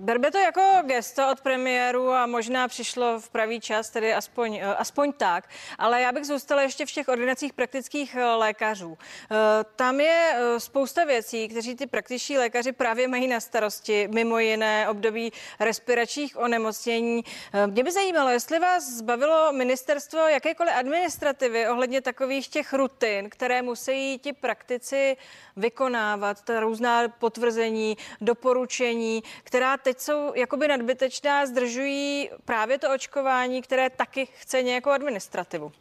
Berbe 0.00 0.30
to 0.30 0.38
jako 0.38 0.60
gesto 0.82 1.30
od 1.30 1.40
premiéru 1.40 2.12
a 2.12 2.26
možná 2.26 2.68
přišlo 2.68 3.20
v 3.20 3.30
pravý 3.30 3.60
čas, 3.60 3.90
tedy 3.90 4.14
aspoň, 4.14 4.56
eh, 4.56 4.64
aspoň 4.64 5.12
tak. 5.12 5.48
Ale 5.78 6.00
já 6.00 6.12
bych 6.12 6.26
zůstala 6.26 6.62
ještě 6.62 6.86
v 6.86 6.92
těch 6.92 7.08
ordinacích 7.08 7.52
praktických 7.52 8.14
eh, 8.14 8.24
lékařů. 8.24 8.98
Eh, 8.98 9.36
tam 9.76 10.00
je 10.00 10.36
spousta 10.58 11.04
věcí, 11.04 11.48
kteří 11.48 11.76
ty 11.76 11.86
praktičtí 11.86 12.38
lékaři 12.38 12.72
právě 12.72 13.08
mají 13.08 13.28
na 13.28 13.40
starosti, 13.40 14.08
mimo 14.12 14.38
jiné 14.38 14.88
období 14.88 15.32
respiračních 15.60 16.36
onemocnění. 16.36 17.24
Mě 17.66 17.84
by 17.84 17.92
zajímalo, 17.92 18.30
jestli 18.30 18.58
vás 18.58 18.84
zbavilo 18.84 19.52
ministerstvo 19.52 20.18
jakékoliv 20.20 20.72
administrativy 20.76 21.68
ohledně 21.68 22.00
takových 22.00 22.48
těch 22.48 22.72
rutin, 22.72 23.30
které 23.30 23.62
musí 23.62 24.18
ti 24.18 24.32
praktici 24.32 25.16
vykonávat, 25.56 26.42
ta 26.42 26.60
různá 26.60 27.08
potvrzení, 27.08 27.96
doporučení, 28.20 29.22
která 29.44 29.76
teď 29.76 29.89
jsou 29.98 30.32
jakoby 30.34 30.68
nadbytečná, 30.68 31.46
zdržují 31.46 32.30
právě 32.44 32.78
to 32.78 32.94
očkování, 32.94 33.62
které 33.62 33.90
taky 33.90 34.26
chce 34.26 34.62
nějakou 34.62 34.90
administrativu. 34.90 35.72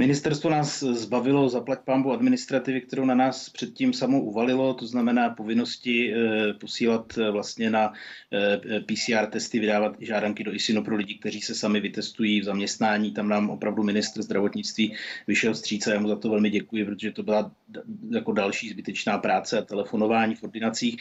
Ministerstvo 0.00 0.50
nás 0.50 0.80
zbavilo 0.82 1.48
zaplať 1.48 1.80
pámbu 1.84 2.12
administrativy, 2.12 2.80
kterou 2.80 3.04
na 3.04 3.14
nás 3.14 3.48
předtím 3.48 3.92
samo 3.92 4.20
uvalilo, 4.20 4.74
to 4.74 4.86
znamená 4.86 5.30
povinnosti 5.30 6.14
eh, 6.14 6.54
posílat 6.54 7.18
eh, 7.18 7.30
vlastně 7.30 7.70
na 7.70 7.92
eh, 8.32 8.80
PCR 8.80 9.26
testy, 9.26 9.60
vydávat 9.60 9.96
žádanky 10.00 10.44
do 10.44 10.54
ISINu 10.54 10.84
pro 10.84 10.96
lidi, 10.96 11.14
kteří 11.14 11.40
se 11.40 11.54
sami 11.54 11.80
vytestují 11.80 12.40
v 12.40 12.44
zaměstnání. 12.44 13.12
Tam 13.12 13.28
nám 13.28 13.50
opravdu 13.50 13.82
ministr 13.82 14.22
zdravotnictví 14.22 14.96
vyšel 15.26 15.54
stříce, 15.54 15.92
já 15.92 16.00
mu 16.00 16.08
za 16.08 16.16
to 16.16 16.30
velmi 16.30 16.50
děkuji, 16.50 16.84
protože 16.84 17.12
to 17.12 17.22
byla 17.22 17.52
jako 18.10 18.32
další 18.32 18.68
zbytečná 18.70 19.18
práce 19.18 19.58
a 19.58 19.62
telefonování 19.62 20.34
v 20.34 20.42
ordinacích. 20.42 20.96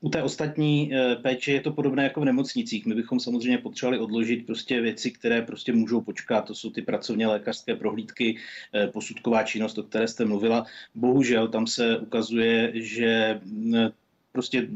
U 0.00 0.08
té 0.08 0.22
ostatní 0.22 0.94
eh, 0.94 1.16
péče 1.16 1.52
je 1.52 1.60
to 1.60 1.72
podobné 1.72 2.04
jako 2.04 2.20
v 2.20 2.24
nemocnicích. 2.24 2.86
My 2.86 2.94
bychom 2.94 3.20
samozřejmě 3.20 3.58
potřebovali 3.58 3.98
odložit 3.98 4.46
prostě 4.46 4.80
věci, 4.80 5.10
které 5.10 5.42
prostě 5.42 5.72
můžou 5.72 6.00
počkat. 6.00 6.40
To 6.44 6.54
jsou 6.54 6.70
ty 6.70 6.82
pracovně 6.82 7.26
lékařské 7.26 7.76
prohlídky, 7.76 8.36
eh, 8.74 8.86
posudková 8.86 9.42
činnost, 9.42 9.78
o 9.78 9.82
které 9.82 10.08
jste 10.08 10.24
mluvila. 10.24 10.66
Bohužel 10.94 11.48
tam 11.48 11.66
se 11.66 11.98
ukazuje, 11.98 12.72
že 12.74 13.40
eh, 13.76 13.90
prostě 14.32 14.68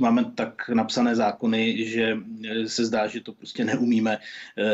máme 0.00 0.24
tak 0.34 0.68
napsané 0.68 1.16
zákony, 1.16 1.84
že 1.86 2.16
se 2.66 2.84
zdá, 2.84 3.06
že 3.06 3.20
to 3.20 3.32
prostě 3.32 3.64
neumíme, 3.64 4.18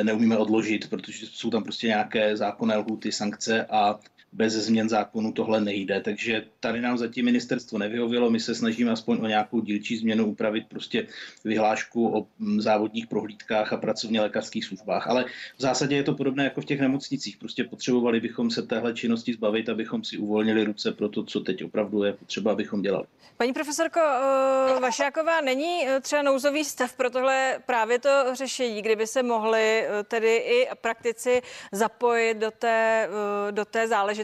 neumíme 0.03 0.37
odložit, 0.37 0.91
protože 0.91 1.27
jsou 1.27 1.50
tam 1.50 1.62
prostě 1.62 1.87
nějaké 1.87 2.37
zákonné 2.37 2.77
lhuty, 2.77 3.12
sankce 3.12 3.67
a 3.67 3.99
bez 4.32 4.52
změn 4.52 4.88
zákonu 4.88 5.32
tohle 5.32 5.61
nejde. 5.61 6.00
Takže 6.00 6.44
tady 6.61 6.80
nám 6.80 6.99
zatím 6.99 7.25
ministerstvo 7.25 7.78
nevyhovělo. 7.78 8.30
My 8.30 8.40
se 8.40 8.54
snažíme 8.54 8.90
aspoň 8.90 9.18
o 9.23 9.26
nějakou 9.26 9.61
dílčí 9.61 9.97
změnu 9.97 10.26
upravit 10.26 10.64
prostě 10.68 11.06
vyhlášku 11.44 12.18
o 12.18 12.26
mm, 12.38 12.61
závodních 12.61 13.06
prohlídkách 13.06 13.73
a 13.73 13.76
pracovně 13.76 14.20
lékařských 14.20 14.64
službách. 14.64 15.06
Ale 15.06 15.25
v 15.56 15.61
zásadě 15.61 15.97
je 15.97 16.02
to 16.02 16.14
podobné 16.14 16.44
jako 16.44 16.61
v 16.61 16.64
těch 16.64 16.80
nemocnicích. 16.80 17.37
Prostě 17.37 17.64
potřebovali 17.64 18.20
bychom 18.20 18.50
se 18.50 18.62
téhle 18.62 18.94
činnosti 18.94 19.32
zbavit, 19.35 19.68
abychom 19.68 20.04
si 20.04 20.18
uvolnili 20.18 20.64
ruce 20.64 20.92
pro 20.92 21.08
to, 21.08 21.25
co 21.25 21.40
teď 21.40 21.64
opravdu 21.64 22.02
je 22.02 22.12
potřeba, 22.12 22.52
abychom 22.52 22.82
dělali. 22.82 23.06
Paní 23.37 23.52
profesorko 23.52 24.00
eh, 24.00 24.80
Vašáková, 24.80 25.40
není 25.40 25.88
eh, 25.88 26.00
třeba 26.00 26.23
nouzový 26.23 26.64
stav 26.64 26.92
pro 26.92 27.11
tohle 27.11 27.58
právě 27.66 27.99
to 27.99 28.08
řešení, 28.32 28.82
kdyby 28.82 29.06
se 29.06 29.23
mohli 29.23 29.87
eh, 29.87 30.04
tedy 30.04 30.37
i 30.37 30.68
praktici 30.80 31.42
zapojit 31.73 32.35
do 32.35 32.50
té, 32.50 33.08
do 33.50 33.64
té 33.64 33.88
záležitosti 33.88 34.17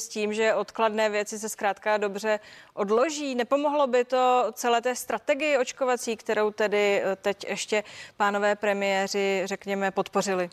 s 0.00 0.08
tím, 0.08 0.32
že 0.32 0.54
odkladné 0.54 1.10
věci 1.10 1.38
se 1.38 1.48
zkrátka 1.48 1.96
dobře 1.96 2.40
odloží? 2.74 3.34
Nepomohlo 3.34 3.86
by 3.86 4.04
to 4.04 4.46
celé 4.52 4.80
té 4.80 4.94
strategii 4.94 5.58
očkovací, 5.58 6.16
kterou 6.16 6.50
tedy 6.50 7.02
teď 7.22 7.44
ještě 7.48 7.84
pánové 8.16 8.56
premiéři, 8.56 9.42
řekněme, 9.44 9.90
podpořili? 9.90 10.50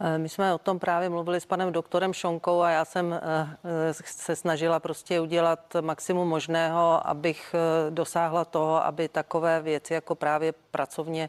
Eh, 0.00 0.18
my 0.18 0.28
jsme 0.28 0.54
o 0.54 0.58
tom 0.58 0.78
právě 0.78 1.08
mluvili 1.08 1.40
s 1.40 1.46
panem 1.46 1.72
doktorem 1.72 2.12
Šonkou 2.12 2.60
a 2.60 2.70
já 2.70 2.84
jsem 2.84 3.12
eh, 3.12 3.20
eh, 3.90 3.94
se 4.04 4.36
snažila 4.36 4.80
prostě 4.80 5.20
udělat 5.20 5.76
maximum 5.80 6.28
možného, 6.28 7.06
abych 7.06 7.54
dosáhla 7.90 8.44
toho, 8.44 8.84
aby 8.84 9.08
takové 9.08 9.62
věci 9.62 9.94
jako 9.94 10.14
právě 10.14 10.52
pracovně 10.70 11.28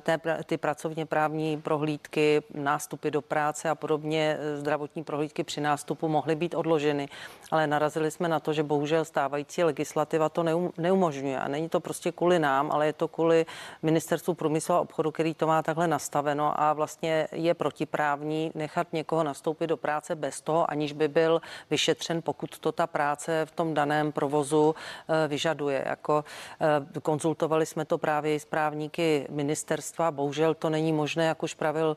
té, 0.00 0.18
ty 0.46 0.56
pracovně 0.58 1.06
právní 1.06 1.60
prohlídky, 1.60 2.42
nástupy 2.54 3.10
do 3.10 3.22
práce 3.22 3.68
a 3.68 3.74
podobně, 3.74 4.38
zdravotní 4.54 5.04
prohlídky 5.04 5.44
při 5.44 5.60
nástupu 5.60 6.08
mohly 6.08 6.36
být 6.36 6.54
odloženy. 6.54 7.08
Ale 7.50 7.66
narazili 7.66 8.10
jsme 8.10 8.28
na 8.28 8.40
to, 8.40 8.52
že 8.52 8.62
bohužel 8.62 9.04
stávající 9.04 9.64
legislativa 9.64 10.28
to 10.28 10.42
neum, 10.42 10.72
neumožňuje. 10.78 11.40
A 11.40 11.48
není 11.48 11.68
to 11.68 11.80
prostě 11.80 12.12
kvůli 12.12 12.38
nám, 12.38 12.70
ale 12.72 12.86
je 12.86 12.92
to 12.92 13.08
kvůli 13.08 13.46
ministerstvu 13.82 14.34
průmyslu 14.34 14.74
a 14.74 14.80
obchodu, 14.80 15.10
který 15.10 15.34
to 15.34 15.46
má 15.46 15.62
takhle 15.62 15.88
nastaveno 15.88 16.60
a 16.60 16.72
vlastně 16.72 17.28
je 17.32 17.54
protiprávní 17.54 18.52
nechat 18.54 18.92
někoho 18.92 19.24
nastoupit 19.24 19.66
do 19.66 19.76
práce 19.76 20.14
bez 20.14 20.40
toho, 20.40 20.70
aniž 20.70 20.92
by 20.92 21.08
byl 21.08 21.40
vyšetřen, 21.70 22.22
pokud 22.22 22.58
to 22.58 22.72
ta 22.72 22.86
práce 22.86 23.46
v 23.46 23.50
tom 23.50 23.74
daném 23.74 24.12
provozu 24.12 24.74
eh, 24.74 25.28
vyžaduje. 25.28 25.84
Jako 25.86 26.24
eh, 26.60 27.00
konzultovali 27.00 27.66
jsme 27.66 27.84
to 27.84 27.98
právě 27.98 28.40
s 28.40 28.44
právníky 28.44 29.26
ministerstva 29.30 29.59
ministerstva. 29.60 30.10
Bohužel 30.10 30.54
to 30.54 30.70
není 30.70 30.92
možné, 30.92 31.24
jak 31.26 31.42
už 31.42 31.54
pravil 31.54 31.96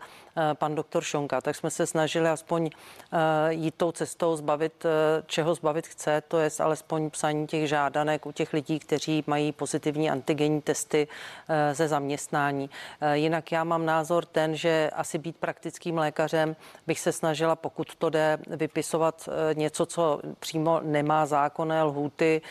pan 0.53 0.75
doktor 0.75 1.03
Šonka. 1.03 1.41
Tak 1.41 1.55
jsme 1.55 1.69
se 1.69 1.87
snažili 1.87 2.29
aspoň 2.29 2.69
eh, 2.69 3.53
jít 3.53 3.75
tou 3.77 3.91
cestou 3.91 4.35
zbavit, 4.35 4.85
eh, 4.85 5.23
čeho 5.25 5.55
zbavit 5.55 5.87
chce, 5.87 6.23
to 6.27 6.39
je 6.39 6.49
alespoň 6.59 7.09
psaní 7.09 7.47
těch 7.47 7.67
žádanek 7.67 8.25
u 8.25 8.31
těch 8.31 8.53
lidí, 8.53 8.79
kteří 8.79 9.23
mají 9.27 9.51
pozitivní 9.51 10.09
antigenní 10.09 10.61
testy 10.61 11.07
ze 11.71 11.87
zaměstnání. 11.87 12.69
Jinak 13.13 13.51
já 13.51 13.63
mám 13.63 13.85
názor 13.85 14.25
ten, 14.25 14.55
že 14.55 14.89
asi 14.93 15.17
být 15.17 15.37
praktickým 15.37 15.97
lékařem 15.97 16.55
bych 16.87 16.99
se 16.99 17.11
snažila, 17.11 17.55
pokud 17.55 17.95
to 17.95 18.09
jde, 18.09 18.37
vypisovat 18.47 19.29
něco, 19.53 19.85
co 19.85 20.21
přímo 20.39 20.79
nemá 20.83 21.25
zákonné 21.25 21.83
lhůty, 21.83 22.41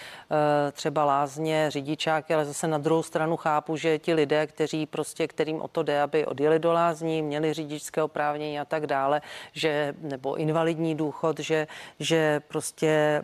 třeba 0.73 1.05
lázně, 1.05 1.71
řidičáky, 1.71 2.35
ale 2.35 2.45
zase 2.45 2.67
na 2.67 2.79
druhou 2.79 3.03
stranu 3.03 3.37
chápu, 3.37 3.77
že 3.77 3.99
ti 3.99 4.15
lidé, 4.15 4.47
kteří 4.47 4.87
pro 4.87 5.03
prostě, 5.03 5.29
kterým 5.29 5.61
o 5.61 5.69
to 5.69 5.83
jde, 5.83 6.03
aby 6.03 6.27
odjeli 6.27 6.59
do 6.59 6.73
lázní, 6.73 7.23
měli 7.23 7.55
řidičské 7.73 8.03
oprávnění 8.03 8.61
a 8.61 8.65
tak 8.65 8.87
dále, 8.87 9.21
že 9.53 9.95
nebo 10.01 10.37
invalidní 10.37 10.95
důchod, 10.95 11.41
že, 11.41 11.67
že 12.01 12.41
prostě 12.49 13.23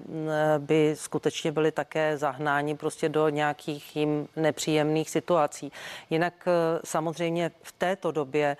by 0.59 0.95
skutečně 0.97 1.53
byli 1.53 1.73
také 1.73 2.17
zahnáni 2.17 2.77
prostě 2.77 3.09
do 3.09 3.29
nějakých 3.29 3.97
jim 3.97 4.29
nepříjemných 4.37 5.11
situací. 5.11 5.73
Jinak 6.11 6.35
e, 6.47 6.51
samozřejmě 6.85 7.51
v 7.63 7.73
této 7.73 8.13
době 8.13 8.57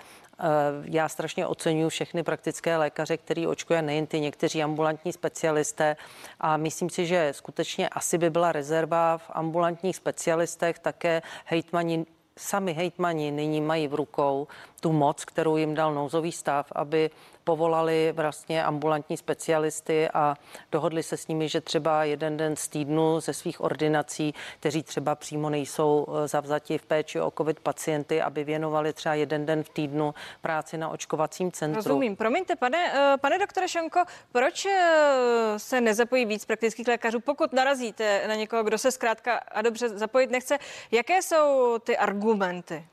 Já 0.85 1.09
strašně 1.09 1.47
oceňuji 1.47 1.89
všechny 1.91 2.23
praktické 2.23 2.77
lékaře, 2.77 3.17
který 3.17 3.47
očkuje 3.47 3.83
nejen 3.83 4.07
ty 4.07 4.21
někteří 4.21 4.63
ambulantní 4.63 5.13
specialisté 5.13 5.97
a 6.41 6.57
myslím 6.57 6.91
si, 6.91 7.07
že 7.07 7.33
skutečně 7.35 7.89
asi 7.89 8.19
by 8.19 8.31
byla 8.31 8.53
rezerva 8.53 9.19
v 9.19 9.31
ambulantních 9.35 9.97
specialistech, 9.97 10.79
také 10.79 11.23
hejtmani 11.45 12.07
sami 12.39 12.73
hejtmani 12.73 13.31
nyní 13.31 13.61
mají 13.61 13.89
v 13.89 13.95
rukou 13.95 14.47
tu 14.81 14.93
moc, 14.93 15.25
kterou 15.25 15.57
jim 15.57 15.75
dal 15.75 15.95
nouzový 15.95 16.33
stav, 16.33 16.73
aby 16.73 17.11
povolali 17.49 18.13
vlastně 18.17 18.65
ambulantní 18.65 19.17
specialisty 19.17 20.09
a 20.15 20.35
dohodli 20.73 21.03
se 21.03 21.17
s 21.17 21.29
nimi, 21.29 21.49
že 21.49 21.61
třeba 21.61 22.05
jeden 22.05 22.37
den 22.37 22.57
z 22.57 22.69
týdnu 22.69 23.21
ze 23.21 23.33
svých 23.33 23.61
ordinací, 23.61 24.35
kteří 24.61 24.83
třeba 24.83 25.15
přímo 25.15 25.51
nejsou 25.51 26.07
eh, 26.09 26.29
zavzati 26.29 26.79
v 26.79 26.87
péči 26.87 27.21
o 27.21 27.33
covid 27.39 27.61
pacienty, 27.61 28.23
aby 28.23 28.45
věnovali 28.45 28.93
třeba 28.93 29.15
jeden 29.15 29.47
den 29.47 29.65
v 29.65 29.69
týdnu 29.69 30.15
práci 30.41 30.79
na 30.79 30.89
očkovacím 30.89 31.53
centru. 31.53 31.77
Rozumím. 31.77 32.17
Promiňte, 32.17 32.57
pane, 32.57 32.93
eh, 32.95 33.17
pane 33.17 33.39
doktore 33.39 33.69
Šanko, 33.69 34.05
proč 34.33 34.67
eh, 34.67 35.55
se 35.57 35.81
nezapojí 35.81 36.25
víc 36.25 36.45
praktických 36.45 36.89
lékařů, 36.89 37.21
pokud 37.21 37.53
narazíte 37.53 38.29
na 38.29 38.35
někoho, 38.35 38.65
kdo 38.65 38.79
se 38.79 38.93
zkrátka 38.93 39.37
a 39.37 39.63
dobře 39.63 39.89
zapojit 39.89 40.31
nechce? 40.31 40.59
Jaké 40.91 41.23
jsou 41.23 41.79
ty 41.79 41.97
argumenty? 41.97 42.85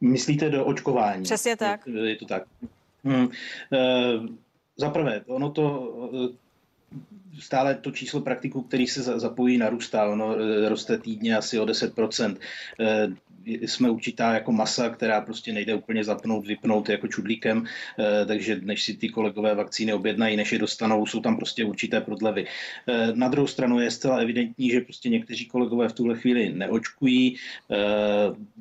Myslíte 0.00 0.50
do 0.50 0.64
očkování? 0.64 1.22
Přesně 1.22 1.56
tak. 1.56 1.86
Je, 1.86 2.10
je 2.10 2.16
to 2.16 2.24
tak. 2.24 2.42
Hmm. 3.04 3.28
E, 3.72 3.78
Za 4.76 4.90
prvé, 4.90 5.22
ono 5.26 5.50
to 5.50 5.92
e, 6.14 7.40
stále 7.40 7.74
to 7.74 7.90
číslo 7.90 8.20
praktiků, 8.20 8.62
který 8.62 8.86
se 8.86 9.02
zapojí, 9.02 9.58
narůstá. 9.58 10.08
Ono 10.08 10.36
e, 10.36 10.68
roste 10.68 10.98
týdně 10.98 11.36
asi 11.36 11.58
o 11.58 11.64
10% 11.64 12.36
jsme 13.46 13.90
určitá 13.90 14.34
jako 14.34 14.52
masa, 14.52 14.88
která 14.88 15.20
prostě 15.20 15.52
nejde 15.52 15.74
úplně 15.74 16.04
zapnout, 16.04 16.46
vypnout 16.46 16.88
jako 16.88 17.08
čudlíkem, 17.08 17.64
eh, 17.98 18.26
takže 18.26 18.60
než 18.62 18.84
si 18.84 18.94
ty 18.94 19.08
kolegové 19.08 19.54
vakcíny 19.54 19.92
objednají, 19.92 20.36
než 20.36 20.52
je 20.52 20.58
dostanou, 20.58 21.06
jsou 21.06 21.20
tam 21.20 21.36
prostě 21.36 21.64
určité 21.64 22.00
prodlevy. 22.00 22.46
Eh, 22.88 23.12
na 23.14 23.28
druhou 23.28 23.46
stranu 23.46 23.80
je 23.80 23.90
zcela 23.90 24.16
evidentní, 24.16 24.70
že 24.70 24.80
prostě 24.80 25.08
někteří 25.08 25.46
kolegové 25.46 25.88
v 25.88 25.92
tuhle 25.92 26.18
chvíli 26.18 26.52
neočkují. 26.52 27.36
Eh, 27.70 27.76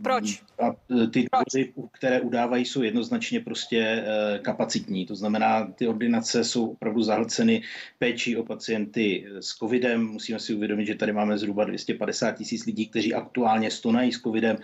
Proč? 0.04 0.42
A 0.60 0.76
ty 1.12 1.26
důvody, 1.32 1.74
které 1.92 2.22
udávají, 2.22 2.66
jsou 2.66 2.82
jednoznačně 2.82 3.40
prostě 3.40 4.04
kapacitní. 4.42 5.06
To 5.06 5.16
znamená, 5.16 5.66
ty 5.66 5.88
ordinace 5.88 6.44
jsou 6.44 6.70
opravdu 6.70 7.04
zahlceny 7.04 7.62
péčí 8.00 8.38
o 8.38 8.44
pacienty 8.44 9.26
s 9.40 9.56
covidem. 9.56 10.06
Musíme 10.06 10.40
si 10.40 10.54
uvědomit, 10.54 10.86
že 10.86 10.96
tady 10.96 11.14
máme 11.14 11.38
zhruba 11.38 11.64
250 11.64 12.32
tisíc 12.32 12.66
lidí, 12.66 12.88
kteří 12.88 13.14
aktuálně 13.14 13.72
stonají 13.72 14.12
s 14.12 14.22
covidem. 14.22 14.58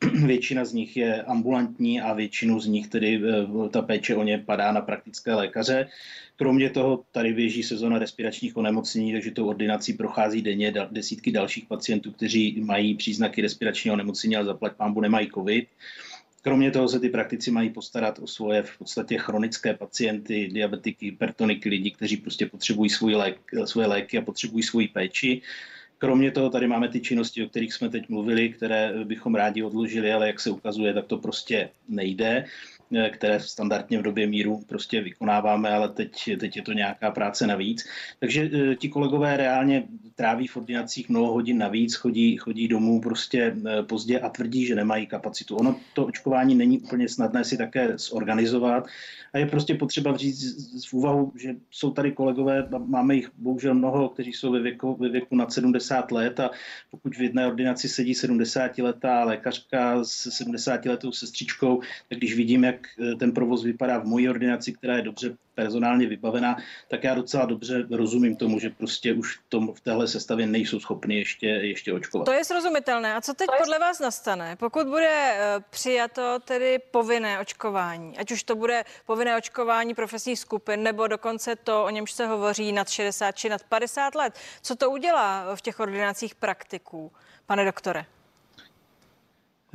Většina 0.26 0.64
z 0.64 0.72
nich 0.72 0.96
je 0.96 1.22
ambulantní 1.22 2.00
a 2.00 2.12
většinu 2.12 2.60
z 2.60 2.66
nich 2.66 2.88
tedy 2.88 3.20
eh, 3.24 3.68
ta 3.68 3.82
péče 3.82 4.16
o 4.16 4.22
ně 4.22 4.38
padá 4.38 4.72
na 4.72 4.80
praktické 4.80 5.34
lékaře. 5.34 5.88
Kromě 6.36 6.70
toho 6.70 7.04
tady 7.12 7.32
běží 7.32 7.62
sezona 7.62 7.98
respiračních 7.98 8.56
onemocnění, 8.56 9.12
takže 9.12 9.30
tou 9.30 9.48
ordinací 9.48 9.92
prochází 9.92 10.42
denně 10.42 10.74
desítky 10.90 11.32
dalších 11.32 11.64
pacientů, 11.66 12.12
kteří 12.12 12.60
mají 12.60 12.94
příznaky 12.94 13.42
respiračního 13.42 13.94
onemocnění, 13.94 14.36
ale 14.36 14.44
zaplať 14.44 14.72
pámbu 14.72 15.00
nemají 15.00 15.30
covid. 15.34 15.68
Kromě 16.42 16.70
toho 16.70 16.88
se 16.88 17.00
ty 17.00 17.08
praktici 17.08 17.50
mají 17.50 17.70
postarat 17.70 18.18
o 18.18 18.26
svoje 18.26 18.62
v 18.62 18.78
podstatě 18.78 19.18
chronické 19.18 19.74
pacienty, 19.74 20.48
diabetiky, 20.52 21.06
hypertoniky, 21.06 21.68
lidi, 21.68 21.90
kteří 21.90 22.16
prostě 22.16 22.46
potřebují 22.46 22.90
svůj 22.90 23.14
lék, 23.14 23.40
svoje 23.64 23.86
léky 23.86 24.18
a 24.18 24.22
potřebují 24.22 24.62
svoji 24.62 24.88
péči. 24.88 25.42
Kromě 25.98 26.30
toho 26.30 26.50
tady 26.50 26.66
máme 26.66 26.88
ty 26.88 27.00
činnosti, 27.00 27.44
o 27.44 27.48
kterých 27.48 27.74
jsme 27.74 27.88
teď 27.88 28.08
mluvili, 28.08 28.48
které 28.48 29.04
bychom 29.04 29.34
rádi 29.34 29.62
odložili, 29.62 30.12
ale 30.12 30.26
jak 30.26 30.40
se 30.40 30.50
ukazuje, 30.50 30.94
tak 30.94 31.06
to 31.06 31.18
prostě 31.18 31.70
nejde. 31.88 32.44
Eh, 32.94 33.10
které 33.10 33.40
standardně 33.40 33.98
v 33.98 34.02
době 34.02 34.26
míru 34.26 34.62
prostě 34.66 35.00
vykonáváme, 35.00 35.70
ale 35.70 35.88
teď, 35.88 36.30
teď 36.40 36.56
je 36.56 36.62
to 36.62 36.72
nějaká 36.72 37.10
práce 37.10 37.46
navíc. 37.46 37.88
Takže 38.18 38.50
eh, 38.52 38.74
ti 38.74 38.88
kolegové 38.88 39.36
reálně 39.36 39.84
tráví 40.14 40.46
v 40.46 40.56
ordinacích 40.56 41.08
mnoho 41.08 41.32
hodin 41.32 41.58
navíc, 41.58 41.94
chodí, 41.94 42.36
chodí 42.36 42.68
domů 42.68 43.00
prostě 43.00 43.56
eh, 43.66 43.82
pozdě 43.82 44.20
a 44.20 44.28
tvrdí, 44.28 44.66
že 44.66 44.74
nemají 44.74 45.06
kapacitu. 45.06 45.56
Ono 45.56 45.76
to 45.94 46.06
očkování 46.06 46.54
není 46.54 46.78
úplně 46.78 47.08
snadné 47.08 47.44
si 47.44 47.56
také 47.56 47.98
zorganizovat 47.98 48.86
a 49.32 49.38
je 49.38 49.46
prostě 49.46 49.74
potřeba 49.74 50.12
vzít 50.12 50.36
v 50.88 50.94
úvahu, 50.94 51.32
že 51.36 51.54
jsou 51.70 51.90
tady 51.90 52.12
kolegové, 52.12 52.68
máme 52.86 53.14
jich 53.14 53.30
bohužel 53.38 53.74
mnoho, 53.74 54.08
kteří 54.08 54.32
jsou 54.32 54.52
ve 54.52 54.60
věku, 54.60 54.96
ve 55.00 55.08
věku 55.08 55.36
nad 55.36 55.52
70 55.52 56.12
let 56.12 56.40
a 56.40 56.50
pokud 56.90 57.16
v 57.16 57.22
jedné 57.22 57.46
ordinaci 57.46 57.88
sedí 57.88 58.14
70 58.14 58.78
letá 58.78 59.24
lékařka 59.24 60.04
s 60.04 60.30
70 60.30 60.84
letou 60.84 61.12
sestřičkou, 61.12 61.80
tak 62.08 62.18
když 62.18 62.36
vidím, 62.36 62.64
jak 62.76 63.12
eh, 63.12 63.14
ten 63.14 63.32
provoz 63.32 63.64
vypadá 63.64 63.98
v 63.98 64.04
mojí 64.04 64.28
ordinaci, 64.28 64.72
která 64.72 64.96
je 64.96 65.02
dobře 65.02 65.36
personálně 65.54 66.06
vybavená, 66.06 66.56
tak 66.88 67.04
já 67.04 67.14
docela 67.14 67.44
dobře 67.46 67.86
rozumím 67.90 68.36
tomu, 68.36 68.58
že 68.58 68.70
prostě 68.70 69.14
už 69.14 69.38
tom, 69.48 69.74
v 69.74 69.80
téhle 69.80 70.08
sestavě 70.08 70.46
nejsou 70.46 70.80
schopni 70.80 71.18
ještě, 71.18 71.46
ještě 71.46 71.92
očkovat. 71.92 72.24
To 72.24 72.32
je 72.32 72.44
srozumitelné. 72.44 73.14
A 73.14 73.20
co 73.20 73.34
teď 73.34 73.48
podle 73.58 73.78
vás 73.78 74.00
nastane? 74.00 74.56
Pokud 74.56 74.86
bude 74.86 75.08
eh, 75.08 75.64
přijato 75.70 76.38
tedy 76.44 76.78
povinné 76.90 77.40
očkování, 77.40 78.18
ať 78.18 78.32
už 78.32 78.42
to 78.42 78.56
bude 78.56 78.84
povinné 79.06 79.36
očkování 79.36 79.94
profesních 79.94 80.38
skupin, 80.38 80.82
nebo 80.82 81.06
dokonce 81.06 81.56
to, 81.56 81.84
o 81.84 81.90
němž 81.90 82.12
se 82.12 82.26
hovoří 82.26 82.72
nad 82.72 82.88
60 82.88 83.32
či 83.32 83.48
nad 83.48 83.62
50 83.64 84.14
let, 84.14 84.34
co 84.62 84.76
to 84.76 84.90
udělá 84.90 85.54
v 85.54 85.60
těch 85.60 85.80
ordinacích 85.80 86.34
praktiků, 86.34 87.12
pane 87.46 87.64
doktore? 87.64 88.06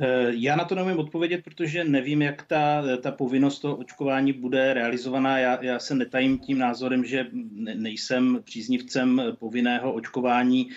Eh, 0.02 0.32
já 0.34 0.56
na 0.56 0.64
to 0.64 0.74
neumím 0.74 0.98
odpovědět, 0.98 1.44
protože 1.44 1.84
nevím, 1.84 2.22
jak 2.22 2.42
ta, 2.42 2.82
ta 3.02 3.10
povinnost 3.10 3.58
toho 3.58 3.76
očkování 3.76 4.32
bude 4.32 4.74
realizovaná. 4.74 5.38
Já, 5.38 5.64
já 5.64 5.78
se 5.78 5.94
netajím 5.94 6.38
tím 6.38 6.58
názorem, 6.58 7.04
že 7.04 7.26
nejsem 7.74 8.40
příznivcem 8.44 9.22
povinného 9.38 9.92
očkování 9.92 10.70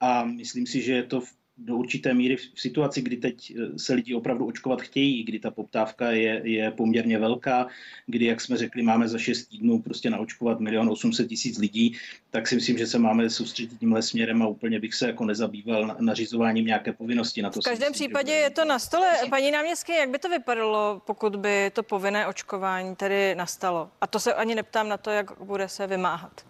a 0.00 0.24
myslím 0.24 0.66
si, 0.66 0.82
že 0.82 0.92
je 0.92 1.02
to 1.02 1.20
v 1.20 1.32
do 1.58 1.76
určité 1.76 2.14
míry 2.14 2.36
v 2.36 2.60
situaci, 2.60 3.02
kdy 3.02 3.16
teď 3.16 3.52
eh, 3.56 3.78
se 3.78 3.94
lidi 3.94 4.14
opravdu 4.14 4.46
očkovat 4.46 4.82
chtějí, 4.82 5.24
kdy 5.24 5.38
ta 5.38 5.50
poptávka 5.50 6.10
je, 6.10 6.40
je 6.44 6.70
poměrně 6.70 7.18
velká, 7.18 7.66
kdy, 8.06 8.24
jak 8.24 8.40
jsme 8.40 8.56
řekli, 8.56 8.82
máme 8.82 9.08
za 9.08 9.18
6 9.18 9.46
týdnů 9.46 9.82
prostě 9.82 10.10
naočkovat 10.10 10.60
milion 10.60 10.88
800 10.88 11.28
tisíc 11.28 11.58
lidí, 11.58 11.96
tak 12.30 12.48
si 12.48 12.54
myslím, 12.54 12.78
že 12.78 12.86
se 12.86 12.98
máme 12.98 13.30
soustředit 13.30 13.78
tímhle 13.78 14.02
směrem 14.02 14.42
a 14.42 14.46
úplně 14.46 14.80
bych 14.80 14.94
se 14.94 15.06
jako 15.06 15.24
nezabýval 15.24 15.96
nařizováním 16.00 16.66
nějaké 16.66 16.92
povinnosti 16.92 17.42
na 17.42 17.50
to. 17.50 17.60
V 17.60 17.64
každém 17.64 17.90
myslím, 17.90 18.08
případě 18.08 18.32
je 18.32 18.50
to 18.50 18.64
na 18.64 18.78
stole. 18.78 19.08
Paní 19.30 19.50
náměstky, 19.50 19.92
jak 19.92 20.10
by 20.10 20.18
to 20.18 20.28
vypadalo, 20.28 21.02
pokud 21.06 21.36
by 21.36 21.70
to 21.74 21.82
povinné 21.82 22.26
očkování 22.26 22.96
tedy 22.96 23.34
nastalo? 23.34 23.90
A 24.00 24.06
to 24.06 24.20
se 24.20 24.34
ani 24.34 24.54
neptám 24.54 24.88
na 24.88 24.96
to, 24.96 25.10
jak 25.10 25.42
bude 25.42 25.68
se 25.68 25.86
vymáhat. 25.86 26.48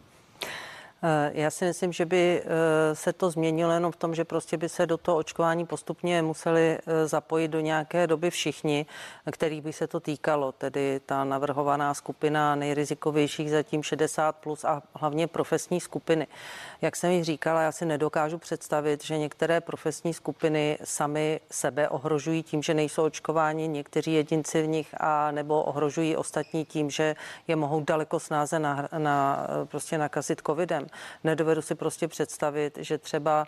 Eh, 1.03 1.31
já 1.35 1.51
si 1.51 1.65
myslím, 1.65 1.93
že 1.93 2.07
by 2.07 2.43
eh, 2.45 2.95
se 2.95 3.13
to 3.13 3.31
změnilo 3.31 3.73
jenom 3.73 3.93
v 3.93 3.97
tom, 3.97 4.15
že 4.15 4.25
prostě 4.25 4.57
by 4.57 4.69
se 4.69 4.87
do 4.87 4.97
toho 4.97 5.19
očkování 5.19 5.67
postupně 5.67 6.23
museli 6.23 6.79
eh, 6.87 7.07
zapojit 7.09 7.49
do 7.49 7.61
nějaké 7.61 8.07
doby 8.07 8.31
všichni, 8.31 8.87
kterých 9.33 9.63
by 9.63 9.73
se 9.73 9.87
to 9.87 10.01
týkalo, 10.01 10.53
tedy 10.53 11.01
ta 11.07 11.25
navrhovaná 11.25 11.95
skupina 11.95 12.55
nejrizikovějších 12.55 13.51
zatím 13.51 13.83
60 13.83 14.37
plus 14.37 14.65
a 14.65 14.83
hlavně 14.95 15.27
profesní 15.27 15.81
skupiny. 15.81 16.27
Jak 16.83 16.97
jsem 16.97 17.11
již 17.11 17.27
říkala, 17.27 17.63
já 17.63 17.73
si 17.73 17.87
nedokážu 17.87 18.39
představit, 18.39 19.05
že 19.05 19.19
některé 19.19 19.61
profesní 19.61 20.15
skupiny 20.15 20.79
sami 20.85 21.41
sebe 21.51 21.89
ohrožují 21.89 22.43
tím, 22.43 22.63
že 22.63 22.75
nejsou 22.75 23.05
očkováni, 23.05 23.69
někteří 23.69 24.13
jedinci 24.13 24.63
v 24.63 24.67
nich 24.67 24.95
a 25.01 25.31
nebo 25.31 25.63
ohrožují 25.63 26.17
ostatní 26.17 26.65
tím, 26.65 26.91
že 26.91 27.17
je 27.49 27.57
mohou 27.57 27.85
daleko 27.85 28.21
snáze 28.21 28.59
na, 28.59 28.89
na, 28.99 29.47
prostě 29.65 29.99
nakazit 29.99 30.43
covidem. 30.47 30.88
Nedovedu 31.25 31.63
si 31.63 31.75
prostě 31.75 32.09
představit, 32.09 32.79
že 32.81 32.99
třeba 32.99 33.47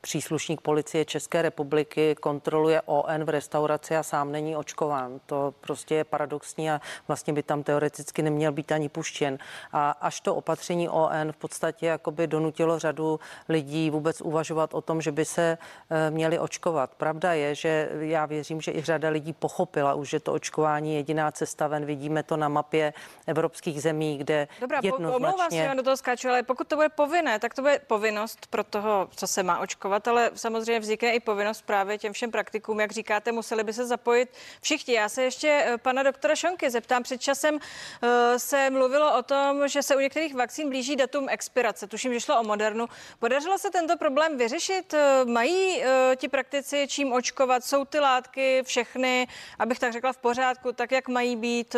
příslušník 0.00 0.60
policie 0.60 1.04
České 1.04 1.42
republiky 1.42 2.14
kontroluje 2.20 2.82
ON 2.86 3.24
v 3.24 3.28
restauraci 3.28 3.96
a 3.96 4.02
sám 4.02 4.32
není 4.32 4.56
očkován. 4.56 5.20
To 5.26 5.54
prostě 5.60 5.94
je 5.94 6.04
paradoxní 6.04 6.70
a 6.70 6.80
vlastně 7.08 7.32
by 7.32 7.42
tam 7.42 7.62
teoreticky 7.62 8.22
neměl 8.22 8.52
být 8.52 8.72
ani 8.72 8.88
puštěn. 8.88 9.38
A 9.72 9.90
až 9.90 10.20
to 10.20 10.34
opatření 10.34 10.88
ON 10.88 11.32
v 11.32 11.36
podstatě 11.36 11.86
jakoby 11.86 12.26
donutilo 12.26 12.78
řadu 12.78 13.20
lidí 13.48 13.90
vůbec 13.90 14.20
uvažovat 14.20 14.74
o 14.74 14.80
tom, 14.80 15.00
že 15.00 15.12
by 15.12 15.24
se 15.24 15.58
eh, 15.90 16.10
měli 16.10 16.38
očkovat. 16.38 16.94
Pravda 16.94 17.32
je, 17.32 17.54
že 17.54 17.88
já 18.00 18.26
věřím, 18.26 18.60
že 18.60 18.72
i 18.72 18.82
řada 18.82 19.08
lidí 19.08 19.32
pochopila 19.32 19.94
už, 19.94 20.08
že 20.08 20.20
to 20.20 20.32
očkování 20.32 20.90
je 20.90 20.96
jediná 20.96 21.32
cesta 21.32 21.66
ven. 21.66 21.84
Vidíme 21.84 22.22
to 22.22 22.36
na 22.36 22.48
mapě 22.48 22.92
evropských 23.26 23.82
zemí, 23.82 24.18
kde 24.18 24.48
Dobrá, 24.60 24.80
jednoznačně... 24.82 25.16
omlouvám 25.16 25.50
se, 25.50 25.76
do 25.76 25.82
toho 25.82 25.96
skáču, 25.96 26.28
ale 26.28 26.34
ale 26.34 26.42
pokud 26.42 26.68
to 26.68 26.76
bude 26.76 26.88
povinné, 26.88 27.38
tak 27.38 27.54
to 27.54 27.62
bude 27.62 27.78
povinnost 27.78 28.46
pro 28.46 28.64
toho, 28.64 29.08
co 29.16 29.26
se 29.34 29.42
má 29.42 29.58
očkovat, 29.58 30.08
ale 30.08 30.30
samozřejmě 30.34 30.80
vznikne 30.80 31.14
i 31.14 31.20
povinnost 31.20 31.62
právě 31.62 31.98
těm 31.98 32.12
všem 32.12 32.30
praktikům, 32.30 32.80
jak 32.80 32.92
říkáte, 32.92 33.32
museli 33.32 33.64
by 33.64 33.72
se 33.72 33.86
zapojit 33.86 34.28
všichni. 34.60 34.94
Já 34.94 35.08
se 35.08 35.22
ještě 35.22 35.64
eh, 35.66 35.78
pana 35.78 36.02
doktora 36.02 36.36
Šonky 36.36 36.70
zeptám. 36.70 37.02
Před 37.02 37.20
časem 37.20 37.54
uh, 37.54 37.60
se 38.36 38.70
mluvilo 38.70 39.18
o 39.18 39.22
tom, 39.22 39.68
že 39.68 39.82
se 39.82 39.96
u 39.96 39.98
některých 39.98 40.34
vakcín 40.34 40.68
blíží 40.68 40.96
datum 40.96 41.28
expirace. 41.28 41.86
Tuším, 41.86 42.14
že 42.14 42.20
šlo 42.20 42.40
o 42.40 42.44
Modernu. 42.44 42.86
Podařilo 43.18 43.58
se 43.58 43.70
tento 43.70 43.96
problém 43.96 44.38
vyřešit? 44.38 44.94
Mají 45.24 45.78
uh, 45.78 45.84
ti 46.16 46.28
praktici 46.28 46.86
čím 46.88 47.12
očkovat? 47.12 47.64
Jsou 47.64 47.84
ty 47.84 47.98
látky 47.98 48.62
všechny, 48.62 49.28
abych 49.58 49.78
tak 49.78 49.92
řekla, 49.92 50.12
v 50.12 50.16
pořádku, 50.16 50.72
tak 50.72 50.92
jak 50.92 51.08
mají 51.08 51.36
být? 51.36 51.76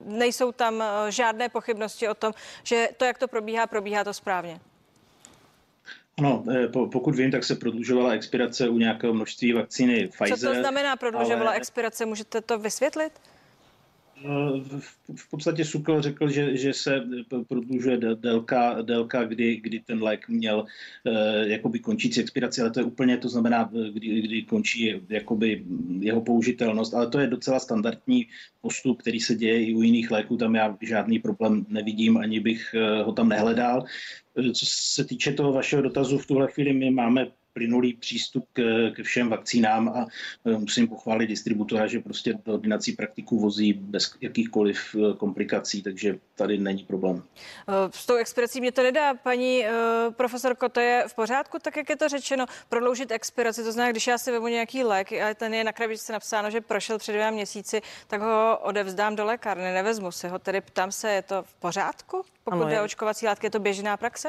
Nejsou 0.00 0.52
tam 0.52 0.82
eh, 0.82 1.12
žádné 1.12 1.48
pochybnosti 1.48 2.08
o 2.08 2.14
tom, 2.14 2.32
že 2.62 2.88
to, 2.96 3.04
jak 3.04 3.18
to 3.18 3.28
probíhá, 3.28 3.66
probíhá 3.66 4.04
to 4.04 4.14
správně. 4.14 4.60
Ano, 6.18 6.44
eh, 6.50 6.68
pokud 6.68 7.14
vím, 7.14 7.30
tak 7.30 7.44
se 7.44 7.54
prodlužovala 7.54 8.12
expirace 8.12 8.68
u 8.68 8.78
nějakého 8.78 9.14
množství 9.14 9.52
vakcíny 9.52 10.08
Pfizer. 10.08 10.38
Co 10.38 10.46
to 10.46 10.54
znamená 10.54 10.96
prodlužovala 10.96 11.50
ale... 11.50 11.56
expirace? 11.56 12.06
Můžete 12.06 12.40
to 12.40 12.58
vysvětlit? 12.58 13.12
V 15.16 15.30
podstatě 15.30 15.64
Sukl 15.64 16.02
řekl, 16.02 16.30
že, 16.30 16.56
že 16.56 16.72
se 16.72 17.04
prodlužuje 17.48 17.98
délka, 18.14 18.82
délka 18.82 19.24
kdy, 19.24 19.56
kdy 19.56 19.80
ten 19.80 20.02
lék 20.02 20.28
měl 20.28 20.64
eh, 21.06 21.48
jakoby 21.48 21.78
končící 21.78 22.20
expiraci, 22.20 22.60
ale 22.60 22.70
to 22.70 22.80
je 22.80 22.84
úplně, 22.84 23.16
to 23.16 23.28
znamená, 23.28 23.70
kdy, 23.92 24.20
kdy 24.20 24.42
končí 24.42 25.00
jakoby 25.08 25.64
jeho 26.00 26.20
použitelnost, 26.20 26.94
ale 26.94 27.10
to 27.10 27.18
je 27.18 27.26
docela 27.26 27.60
standardní 27.60 28.26
postup, 28.60 29.00
který 29.02 29.20
se 29.20 29.34
děje 29.34 29.64
i 29.64 29.74
u 29.74 29.82
jiných 29.82 30.10
léků, 30.10 30.36
tam 30.36 30.54
já 30.54 30.78
žádný 30.80 31.18
problém 31.18 31.66
nevidím, 31.68 32.16
ani 32.16 32.40
bych 32.40 32.74
eh, 32.74 33.02
ho 33.02 33.12
tam 33.12 33.28
nehledal. 33.28 33.84
Co 34.54 34.66
se 34.66 35.04
týče 35.04 35.32
toho 35.32 35.52
vašeho 35.52 35.82
dotazu, 35.82 36.18
v 36.18 36.26
tuhle 36.26 36.48
chvíli 36.50 36.72
my 36.72 36.90
máme 36.90 37.26
plynulý 37.54 37.94
přístup 37.94 38.44
k, 38.52 38.90
ke 38.96 39.02
všem 39.02 39.28
vakcínám 39.28 39.88
a 39.88 40.06
e, 40.44 40.58
musím 40.58 40.88
pochválit 40.88 41.26
distributora, 41.26 41.86
že 41.86 42.00
prostě 42.00 42.34
do 42.44 42.54
ordinací 42.54 42.92
praktiků 42.92 43.40
vozí 43.40 43.72
bez 43.72 44.14
jakýchkoliv 44.20 44.94
e, 44.94 45.16
komplikací, 45.16 45.82
takže 45.82 46.18
tady 46.34 46.58
není 46.58 46.82
problém. 46.82 47.22
E, 47.68 47.72
s 47.90 48.06
tou 48.06 48.14
expirací 48.14 48.60
mě 48.60 48.72
to 48.72 48.82
nedá. 48.82 49.14
Paní 49.14 49.64
profesorko, 50.10 50.68
to 50.68 50.80
je 50.80 51.04
v 51.08 51.14
pořádku, 51.14 51.58
tak 51.62 51.76
jak 51.76 51.90
je 51.90 51.96
to 51.96 52.08
řečeno, 52.08 52.46
prodloužit 52.68 53.10
expiraci, 53.10 53.64
to 53.64 53.72
znamená, 53.72 53.90
když 53.90 54.06
já 54.06 54.18
si 54.18 54.32
vezmu 54.32 54.48
nějaký 54.48 54.84
lék 54.84 55.12
a 55.12 55.34
ten 55.34 55.54
je 55.54 55.64
na 55.64 55.72
krabičce 55.72 56.12
napsáno, 56.12 56.50
že 56.50 56.60
prošel 56.60 56.98
před 56.98 57.12
dvěma 57.12 57.30
měsíci, 57.30 57.82
tak 58.06 58.20
ho 58.20 58.58
odevzdám 58.62 59.16
do 59.16 59.24
lékárny, 59.24 59.64
nevezmu 59.64 60.12
si 60.12 60.28
ho, 60.28 60.38
tedy 60.38 60.60
ptám 60.60 60.92
se, 60.92 61.10
je 61.10 61.22
to 61.22 61.42
v 61.42 61.54
pořádku? 61.54 62.22
Pokud 62.44 62.62
ano, 62.62 62.68
je 62.68 62.82
očkovací 62.82 63.26
látky, 63.26 63.46
je 63.46 63.50
to 63.50 63.58
běžná 63.58 63.96
praxe? 63.96 64.28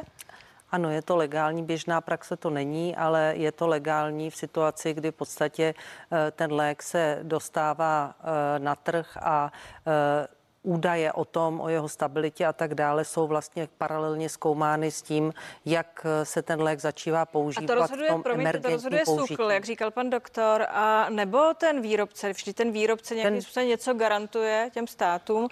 Ano, 0.71 0.89
je 0.89 1.01
to 1.01 1.15
legální, 1.15 1.63
běžná 1.63 2.01
praxe 2.01 2.37
to 2.37 2.49
není, 2.49 2.95
ale 2.95 3.33
je 3.37 3.51
to 3.51 3.67
legální 3.67 4.29
v 4.29 4.35
situaci, 4.35 4.93
kdy 4.93 5.11
v 5.11 5.15
podstatě 5.15 5.73
eh, 6.11 6.31
ten 6.31 6.53
lék 6.53 6.83
se 6.83 7.19
dostává 7.23 8.15
eh, 8.19 8.59
na 8.59 8.75
trh 8.75 9.17
a 9.21 9.51
eh, 9.87 10.27
údaje 10.63 11.13
o 11.13 11.25
tom, 11.25 11.61
o 11.61 11.69
jeho 11.69 11.89
stabilitě 11.89 12.45
a 12.45 12.53
tak 12.53 12.75
dále 12.75 13.05
jsou 13.05 13.27
vlastně 13.27 13.67
paralelně 13.77 14.29
zkoumány 14.29 14.91
s 14.91 15.01
tím, 15.01 15.33
jak 15.65 16.05
se 16.23 16.41
ten 16.41 16.61
lék 16.61 16.79
začívá 16.79 17.25
používat. 17.25 17.71
A 17.71 17.75
to 17.75 17.81
rozhoduje, 17.81 18.09
v 18.09 18.11
tom 18.11 18.23
promiňte, 18.23 18.59
to 18.59 18.69
rozhoduje 18.69 19.05
SUKL, 19.05 19.51
jak 19.51 19.65
říkal 19.65 19.91
pan 19.91 20.09
doktor, 20.09 20.65
a 20.69 21.09
nebo 21.09 21.53
ten 21.53 21.81
výrobce, 21.81 22.33
vždy 22.33 22.53
ten 22.53 22.71
výrobce 22.71 23.15
nějakým 23.15 23.33
ten... 23.33 23.41
způsobem 23.41 23.67
něco 23.69 23.93
garantuje 23.93 24.69
těm 24.73 24.87
státům, 24.87 25.47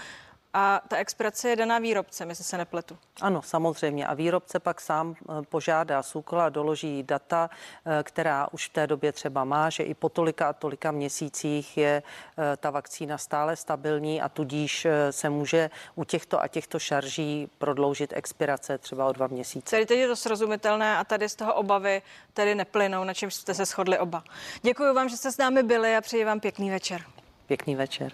a 0.54 0.82
ta 0.88 0.98
expirace 0.98 1.50
je 1.50 1.56
daná 1.56 1.80
výrobcem, 1.80 2.30
jestli 2.30 2.44
se 2.44 2.58
nepletu. 2.58 2.98
Ano, 3.22 3.42
samozřejmě. 3.42 4.08
A 4.08 4.14
výrobce 4.14 4.60
pak 4.60 4.82
sám 4.82 5.16
eh, 5.22 5.42
požádá 5.50 6.04
SÚKL 6.04 6.42
a 6.42 6.50
doloží 6.50 7.04
data, 7.04 7.50
eh, 7.86 8.04
která 8.04 8.48
už 8.52 8.68
v 8.70 8.74
té 8.74 8.88
době 8.88 9.12
třeba 9.12 9.44
má, 9.44 9.70
že 9.70 9.84
i 9.84 9.94
po 9.94 10.10
tolika 10.10 10.50
a 10.50 10.54
tolika 10.54 10.92
měsících 10.92 11.78
je 11.78 12.04
eh, 12.38 12.58
ta 12.58 12.70
vakcína 12.70 13.18
stále 13.18 13.56
stabilní 13.56 14.22
a 14.22 14.30
tudíž 14.30 14.88
se 15.12 15.30
může 15.30 15.70
u 15.96 16.04
těchto 16.04 16.42
a 16.42 16.48
těchto 16.48 16.80
šarží 16.80 17.50
prodloužit 17.58 18.14
expirace 18.14 18.78
třeba 18.78 19.06
o 19.06 19.12
dva 19.12 19.28
měsíce. 19.28 19.76
Tady 19.76 19.86
teď 19.86 20.00
je 20.00 20.08
to 20.08 20.16
srozumitelné 20.16 20.98
a 20.98 21.04
tady 21.04 21.30
z 21.30 21.36
toho 21.36 21.54
obavy 21.54 22.02
tedy 22.34 22.56
neplynou, 22.56 23.04
na 23.04 23.14
čem 23.14 23.32
jste 23.32 23.54
se 23.54 23.66
shodli 23.66 24.00
oba. 24.00 24.24
Děkuji 24.62 24.94
vám, 24.94 25.10
že 25.10 25.18
jste 25.18 25.32
s 25.32 25.38
námi 25.38 25.64
byli 25.64 25.96
a 25.96 26.02
přeji 26.02 26.26
vám 26.26 26.40
pěkný 26.40 26.70
večer. 26.70 27.02
Pěkný 27.48 27.76
večer. 27.76 28.12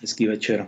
Hezký 0.00 0.26
večer. 0.26 0.66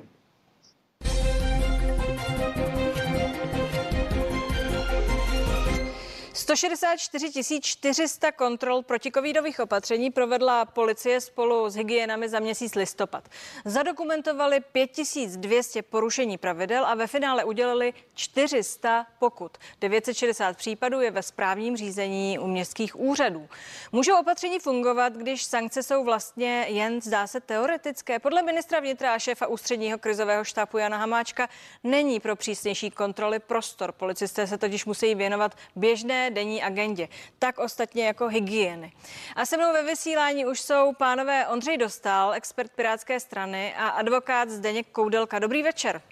164 6.46 7.60
400 7.60 8.32
kontrol 8.32 8.82
protikovídových 8.82 9.60
opatření 9.60 10.10
provedla 10.10 10.64
policie 10.64 11.20
spolu 11.20 11.70
s 11.70 11.74
hygienami 11.74 12.28
za 12.28 12.40
měsíc 12.40 12.74
listopad. 12.74 13.28
Zadokumentovali 13.64 14.60
5200 14.60 15.82
porušení 15.82 16.38
pravidel 16.38 16.86
a 16.86 16.94
ve 16.94 17.06
finále 17.06 17.44
udělali 17.44 17.94
400 18.14 19.06
pokut. 19.18 19.58
960 19.80 20.56
případů 20.56 21.00
je 21.00 21.10
ve 21.10 21.22
správním 21.22 21.76
řízení 21.76 22.38
u 22.38 22.46
městských 22.46 23.00
úřadů. 23.00 23.48
Můžou 23.92 24.20
opatření 24.20 24.58
fungovat, 24.58 25.12
když 25.12 25.44
sankce 25.44 25.82
jsou 25.82 26.04
vlastně 26.04 26.66
jen, 26.68 27.00
zdá 27.00 27.26
se, 27.26 27.40
teoretické? 27.40 28.18
Podle 28.18 28.42
ministra 28.42 28.80
vnitra 28.80 29.14
a 29.14 29.18
šéfa 29.18 29.46
ústředního 29.46 29.98
krizového 29.98 30.44
štábu 30.44 30.78
Jana 30.78 30.96
Hamáčka 30.96 31.48
není 31.84 32.20
pro 32.20 32.36
přísnější 32.36 32.90
kontroly 32.90 33.38
prostor. 33.38 33.92
Policisté 33.92 34.46
se 34.46 34.58
totiž 34.58 34.84
musí 34.84 35.14
věnovat 35.14 35.56
běžné 35.76 36.30
denní 36.36 36.62
agendě, 36.62 37.08
tak 37.38 37.58
ostatně 37.58 38.06
jako 38.06 38.28
hygieny. 38.28 38.92
A 39.36 39.46
se 39.46 39.56
mnou 39.56 39.72
ve 39.72 39.82
vysílání 39.82 40.46
už 40.46 40.60
jsou 40.60 40.92
pánové 40.92 41.46
Ondřej 41.46 41.76
Dostal, 41.78 42.34
expert 42.34 42.72
Pirátské 42.72 43.20
strany 43.20 43.74
a 43.74 43.88
advokát 43.88 44.50
Zdeněk 44.50 44.86
Koudelka. 44.92 45.38
Dobrý 45.38 45.62
večer. 45.62 46.02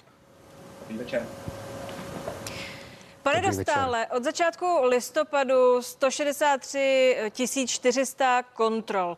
Dobrý 0.80 0.98
večer. 0.98 1.26
Pane 3.24 3.40
Dostále, 3.40 4.06
od 4.06 4.24
začátku 4.24 4.66
listopadu 4.82 5.82
163 5.82 7.16
400 7.66 8.42
kontrol. 8.42 9.16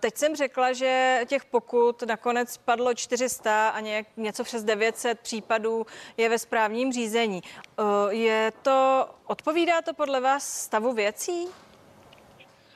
Teď 0.00 0.16
jsem 0.16 0.36
řekla, 0.36 0.72
že 0.72 1.20
těch 1.26 1.44
pokut 1.44 2.02
nakonec 2.02 2.56
padlo 2.56 2.94
400 2.94 3.68
a 3.68 3.80
nějak, 3.80 4.06
něco 4.16 4.44
přes 4.44 4.64
900 4.64 5.20
případů 5.20 5.86
je 6.16 6.28
ve 6.28 6.38
správním 6.38 6.92
řízení. 6.92 7.42
Je 8.08 8.52
to, 8.62 9.08
odpovídá 9.26 9.82
to 9.82 9.94
podle 9.94 10.20
vás 10.20 10.62
stavu 10.62 10.92
věcí? 10.92 11.48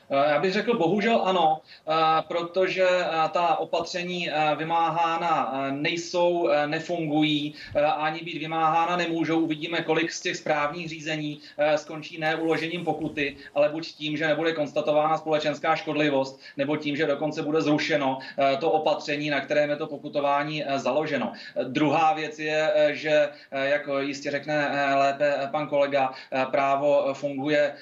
Eh, 0.09 0.31
já 0.31 0.39
bych 0.39 0.53
řekl 0.53 0.77
bohužel 0.77 1.21
ano, 1.23 1.61
eh, 1.87 1.93
protože 2.27 2.87
eh, 2.89 3.29
ta 3.31 3.55
opatření 3.55 4.29
vymáhána 4.57 5.53
nejsou, 5.71 6.49
nefungují, 6.65 7.55
ani 7.97 8.19
být 8.19 8.39
vymáhána 8.39 8.95
nemůžou. 8.95 9.39
Uvidíme, 9.39 9.81
kolik 9.81 10.11
z 10.11 10.21
těch 10.21 10.35
správních 10.35 10.89
řízení 10.89 11.39
skončí 11.75 12.17
ne 12.17 12.35
uložením 12.35 12.85
pokuty, 12.85 13.37
ale 13.55 13.69
buď 13.69 13.87
tím, 13.87 14.17
že 14.17 14.27
nebude 14.27 14.53
konstatována 14.53 15.17
společenská 15.17 15.75
škodlivost, 15.75 16.39
nebo 16.57 16.77
tím, 16.77 16.95
že 16.95 17.05
dokonce 17.05 17.43
bude 17.43 17.61
zrušeno 17.61 18.19
to 18.59 18.71
opatření, 18.71 19.29
na 19.29 19.41
kterém 19.41 19.69
je 19.69 19.75
to 19.75 19.87
pokutování 19.87 20.63
založeno. 20.75 21.33
Druhá 21.63 22.13
věc 22.13 22.39
je, 22.39 22.71
že, 22.91 23.29
jak 23.51 23.89
jistě 23.99 24.31
řekne 24.31 24.71
lépe 24.95 25.49
pan 25.51 25.67
kolega, 25.67 26.13
právo 26.51 27.13
funguje 27.13 27.73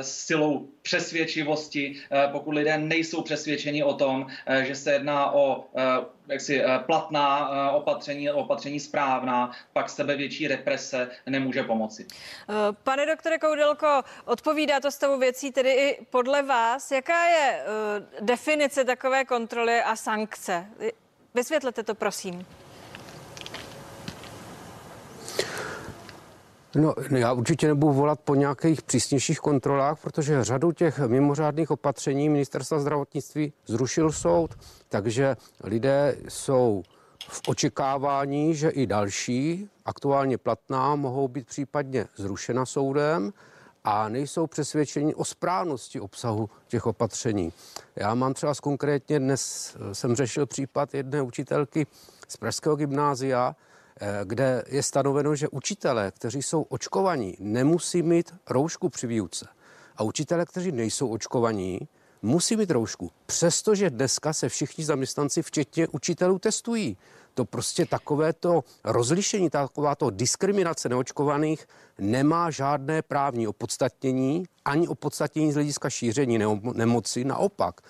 silou 0.00 0.68
přesvědčivosti, 0.82 1.69
eh, 1.76 2.28
pokud 2.32 2.50
lidé 2.50 2.78
nejsou 2.78 3.22
přesvědčeni 3.22 3.84
o 3.84 3.94
tom, 3.94 4.26
eh, 4.46 4.64
že 4.64 4.74
se 4.74 4.92
jedná 4.92 5.32
o 5.32 5.64
eh, 5.76 5.82
jaksi 6.28 6.62
platná 6.86 7.50
opatření, 7.70 8.30
opatření 8.30 8.80
správná, 8.80 9.50
pak 9.72 9.90
sebe 9.90 10.16
větší 10.16 10.48
represe 10.48 11.10
nemůže 11.26 11.62
pomoci. 11.62 12.06
Pane 12.84 13.06
doktore 13.06 13.38
Koudelko, 13.38 14.02
odpovídá 14.24 14.80
to 14.80 14.90
stavu 14.90 15.18
věcí 15.18 15.52
tedy 15.52 15.70
i 15.70 16.06
podle 16.10 16.42
vás? 16.42 16.90
Jaká 16.90 17.24
je 17.24 17.62
definice 18.20 18.84
takové 18.84 19.24
kontroly 19.24 19.82
a 19.82 19.96
sankce? 19.96 20.66
Vysvětlete 21.34 21.82
to, 21.82 21.94
prosím. 21.94 22.46
No, 26.74 26.94
já 27.16 27.32
určitě 27.32 27.68
nebudu 27.68 27.92
volat 27.92 28.20
po 28.20 28.34
nějakých 28.34 28.82
přísnějších 28.82 29.40
kontrolách, 29.40 30.00
protože 30.02 30.44
řadu 30.44 30.72
těch 30.72 30.98
mimořádných 30.98 31.70
opatření 31.70 32.28
ministerstva 32.28 32.80
zdravotnictví 32.80 33.52
zrušil 33.66 34.12
soud, 34.12 34.50
takže 34.88 35.36
lidé 35.64 36.16
jsou 36.28 36.82
v 37.28 37.42
očekávání, 37.48 38.54
že 38.54 38.68
i 38.68 38.86
další 38.86 39.68
aktuálně 39.84 40.38
platná 40.38 40.96
mohou 40.96 41.28
být 41.28 41.46
případně 41.46 42.06
zrušena 42.16 42.66
soudem 42.66 43.32
a 43.84 44.08
nejsou 44.08 44.46
přesvědčeni 44.46 45.14
o 45.14 45.24
správnosti 45.24 46.00
obsahu 46.00 46.50
těch 46.68 46.86
opatření. 46.86 47.52
Já 47.96 48.14
mám 48.14 48.34
třeba 48.34 48.54
konkrétně 48.62 49.18
dnes, 49.18 49.76
jsem 49.92 50.16
řešil 50.16 50.46
případ 50.46 50.94
jedné 50.94 51.22
učitelky 51.22 51.86
z 52.28 52.36
Pražského 52.36 52.76
gymnázia, 52.76 53.56
kde 54.24 54.64
je 54.66 54.82
stanoveno, 54.82 55.34
že 55.34 55.48
učitelé, 55.48 56.10
kteří 56.10 56.42
jsou 56.42 56.62
očkovaní, 56.62 57.36
nemusí 57.40 58.02
mít 58.02 58.34
roušku 58.50 58.88
při 58.88 59.06
výuce. 59.06 59.46
A 59.96 60.02
učitelé, 60.02 60.46
kteří 60.46 60.72
nejsou 60.72 61.08
očkovaní, 61.08 61.88
musí 62.22 62.56
mít 62.56 62.70
roušku. 62.70 63.10
Přestože 63.26 63.90
dneska 63.90 64.32
se 64.32 64.48
všichni 64.48 64.84
zaměstnanci, 64.84 65.42
včetně 65.42 65.88
učitelů, 65.88 66.38
testují. 66.38 66.96
To 67.34 67.44
prostě 67.44 67.86
takovéto 67.86 68.64
rozlišení, 68.84 69.50
takováto 69.50 70.10
diskriminace 70.10 70.88
neočkovaných 70.88 71.66
nemá 71.98 72.50
žádné 72.50 73.02
právní 73.02 73.48
opodstatnění, 73.48 74.44
ani 74.64 74.88
opodstatnění 74.88 75.52
z 75.52 75.54
hlediska 75.54 75.90
šíření 75.90 76.38
nemoci. 76.74 77.24
Naopak, 77.24 77.80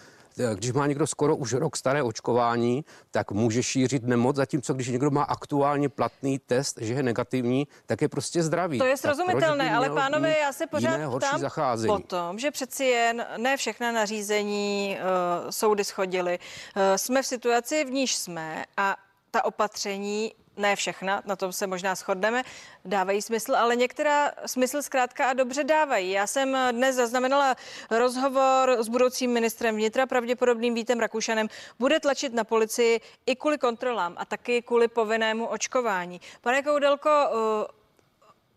když 0.54 0.72
má 0.72 0.86
někdo 0.86 1.06
skoro 1.06 1.36
už 1.36 1.52
rok 1.52 1.76
staré 1.76 2.02
očkování, 2.02 2.84
tak 3.10 3.30
může 3.30 3.62
šířit 3.62 4.02
nemoc, 4.02 4.36
zatímco 4.36 4.74
když 4.74 4.88
někdo 4.88 5.10
má 5.10 5.22
aktuálně 5.22 5.88
platný 5.88 6.38
test, 6.38 6.78
že 6.80 6.94
je 6.94 7.02
negativní, 7.02 7.68
tak 7.86 8.02
je 8.02 8.08
prostě 8.08 8.42
zdravý. 8.42 8.78
To 8.78 8.84
je 8.84 8.96
srozumitelné, 8.96 9.76
ale 9.76 9.90
pánové, 9.90 10.38
já 10.38 10.52
se 10.52 10.66
pořád 10.66 11.16
ptám 11.18 11.40
zacházení. 11.40 11.94
o 11.94 11.98
tom, 11.98 12.38
že 12.38 12.50
přeci 12.50 12.84
jen 12.84 13.26
ne 13.36 13.56
všechna 13.56 13.92
nařízení 13.92 14.98
uh, 15.44 15.50
soudy 15.50 15.84
schodily. 15.84 16.38
Uh, 16.76 16.82
jsme 16.96 17.22
v 17.22 17.26
situaci, 17.26 17.84
v 17.84 17.90
níž 17.90 18.16
jsme 18.16 18.64
a 18.76 18.96
ta 19.30 19.44
opatření 19.44 20.32
ne 20.60 20.76
všechna, 20.76 21.22
na 21.24 21.36
tom 21.36 21.52
se 21.52 21.66
možná 21.66 21.94
shodneme, 21.94 22.42
dávají 22.84 23.22
smysl, 23.22 23.56
ale 23.56 23.76
některá 23.76 24.30
smysl 24.46 24.82
zkrátka 24.82 25.30
a 25.30 25.32
dobře 25.32 25.64
dávají. 25.64 26.10
Já 26.10 26.26
jsem 26.26 26.56
dnes 26.72 26.96
zaznamenala 26.96 27.56
rozhovor 27.90 28.76
s 28.78 28.88
budoucím 28.88 29.32
ministrem 29.32 29.76
vnitra, 29.76 30.06
pravděpodobným 30.06 30.74
Vítem 30.74 31.00
Rakušanem. 31.00 31.48
Bude 31.78 32.00
tlačit 32.00 32.34
na 32.34 32.44
policii 32.44 33.00
i 33.26 33.36
kvůli 33.36 33.58
kontrolám 33.58 34.14
a 34.16 34.24
taky 34.24 34.62
kvůli 34.62 34.88
povinnému 34.88 35.46
očkování. 35.46 36.20
Pane 36.40 36.62
Koudelko, 36.62 37.10
eh, 37.10 37.80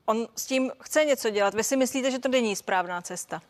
on 0.06 0.28
s 0.36 0.46
tím 0.46 0.72
chce 0.82 1.06
něco 1.06 1.30
dělat. 1.30 1.54
Vy 1.54 1.64
si 1.64 1.78
myslíte, 1.78 2.12
že 2.12 2.20
to 2.20 2.30
není 2.30 2.56
správná 2.56 3.02
cesta? 3.02 3.42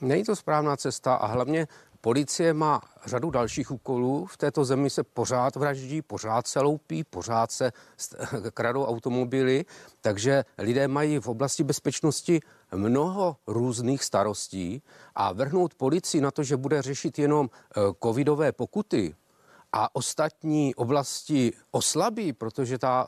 Není 0.00 0.24
to 0.24 0.36
správná 0.36 0.76
cesta 0.76 1.14
a 1.14 1.26
hlavně 1.26 1.66
Policie 2.06 2.54
má 2.54 2.80
řadu 3.06 3.30
dalších 3.30 3.70
úkolů. 3.70 4.26
V 4.26 4.36
této 4.36 4.64
zemi 4.64 4.90
se 4.90 5.02
pořád 5.02 5.56
vraždí, 5.56 6.02
pořád 6.02 6.46
se 6.46 6.60
loupí, 6.60 7.04
pořád 7.04 7.50
se 7.50 7.72
kradou 8.54 8.84
automobily, 8.84 9.64
takže 10.00 10.44
lidé 10.58 10.88
mají 10.88 11.18
v 11.18 11.28
oblasti 11.28 11.64
bezpečnosti 11.64 12.40
mnoho 12.74 13.36
různých 13.46 14.04
starostí 14.04 14.82
a 15.14 15.32
vrhnout 15.32 15.74
policii 15.74 16.20
na 16.20 16.30
to, 16.30 16.42
že 16.42 16.56
bude 16.56 16.82
řešit 16.82 17.18
jenom 17.18 17.50
eh, 17.50 17.80
covidové 18.02 18.52
pokuty 18.52 19.14
a 19.72 19.94
ostatní 19.94 20.74
oblasti 20.74 21.52
oslabí, 21.70 22.32
protože 22.32 22.78
ta 22.78 23.06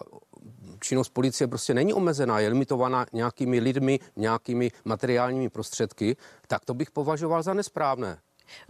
činnost 0.80 1.08
policie 1.08 1.48
prostě 1.48 1.74
není 1.74 1.94
omezená, 1.94 2.40
je 2.40 2.48
limitovaná 2.48 3.06
nějakými 3.12 3.60
lidmi, 3.60 4.00
nějakými 4.16 4.70
materiálními 4.84 5.48
prostředky, 5.50 6.16
tak 6.46 6.64
to 6.64 6.74
bych 6.74 6.90
považoval 6.90 7.42
za 7.42 7.54
nesprávné. 7.54 8.18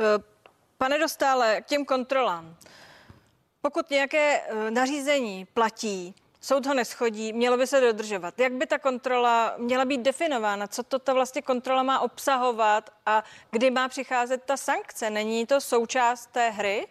Eh, 0.01 0.05
pane 0.79 0.99
Dostále, 0.99 1.61
k 1.61 1.67
těm 1.67 1.85
kontrolám. 1.85 2.57
Pokud 3.63 3.91
nějaké 3.91 4.41
eh, 4.41 4.71
nařízení 4.71 5.45
platí, 5.45 6.15
soud 6.41 6.67
ho 6.67 6.75
neschodí, 6.75 7.33
mělo 7.33 7.57
by 7.57 7.67
se 7.67 7.81
dodržovat. 7.81 8.39
Jak 8.41 8.53
by 8.53 8.67
ta 8.67 8.79
kontrola 8.79 9.55
měla 9.59 9.85
být 9.85 10.01
definována? 10.01 10.67
Co 10.67 10.83
to 10.83 10.99
ta 10.99 11.13
vlastně 11.13 11.43
kontrola 11.43 11.83
má 11.83 12.01
obsahovat 12.01 12.91
a 13.07 13.25
kdy 13.51 13.71
má 13.71 13.89
přicházet 13.89 14.43
ta 14.45 14.57
sankce? 14.57 15.11
Není 15.11 15.47
to 15.47 15.61
součást 15.61 16.27
té 16.27 16.51
hry? 16.51 16.87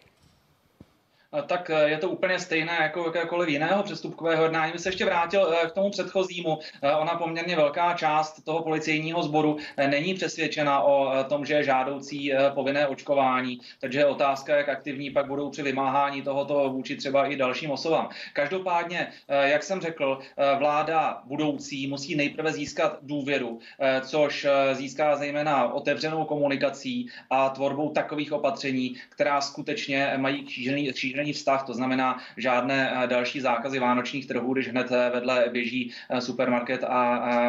Tak 1.46 1.70
eh, 1.70 1.88
je 1.88 1.98
to 1.98 2.10
úplně 2.10 2.38
stejné 2.38 2.78
jako 2.80 3.04
jakékoliv 3.04 3.48
jiného 3.48 3.82
přestupkového 3.82 4.42
jednání. 4.42 4.72
Bych 4.72 4.80
se 4.80 4.88
ještě 4.88 5.04
vrátil 5.04 5.52
eh, 5.52 5.66
k 5.66 5.72
tomu 5.72 5.90
předchozímu. 5.90 6.58
Eh, 6.82 6.92
ona 6.92 7.14
poměrně 7.14 7.56
velká 7.56 7.94
část 7.94 8.44
toho 8.44 8.62
policejního 8.62 9.22
sboru 9.22 9.56
není 9.76 10.14
přesvědčena 10.14 10.80
o 10.82 11.24
tom, 11.24 11.44
že 11.44 11.54
je 11.54 11.64
žádoucí 11.64 12.32
povinné 12.54 12.86
očkování, 12.86 13.60
takže 13.80 14.06
otázka, 14.06 14.56
jak 14.56 14.68
aktivní 14.68 15.10
pak 15.10 15.26
budou 15.26 15.50
při 15.50 15.62
vymáhání 15.62 16.22
tohoto 16.22 16.70
vůči 16.70 16.96
třeba 16.96 17.26
i 17.26 17.36
dalším 17.36 17.70
osobám. 17.70 18.08
Každopádně, 18.32 19.08
jak 19.28 19.62
jsem 19.62 19.80
řekl, 19.80 20.18
vláda 20.58 21.22
budoucí 21.24 21.86
musí 21.86 22.16
nejprve 22.16 22.52
získat 22.52 22.98
důvěru, 23.02 23.58
což 24.00 24.46
získá 24.72 25.16
zejména 25.16 25.72
otevřenou 25.72 26.24
komunikací 26.24 27.08
a 27.30 27.48
tvorbou 27.48 27.90
takových 27.90 28.32
opatření, 28.32 28.96
která 29.08 29.40
skutečně 29.40 30.12
mají 30.16 30.44
křížený 30.44 30.88
vztah, 31.26 31.66
to 31.66 31.74
znamená 31.74 32.18
žádné 32.36 32.92
eh, 32.92 33.06
další 33.06 33.40
zákazy 33.40 33.78
vánočních 33.78 34.26
trhů, 34.26 34.52
když 34.52 34.68
hned 34.68 34.92
eh, 34.92 35.10
vedle 35.10 35.44
běží 35.52 35.94
eh, 36.10 36.20
supermarket 36.20 36.84
a 36.84 36.98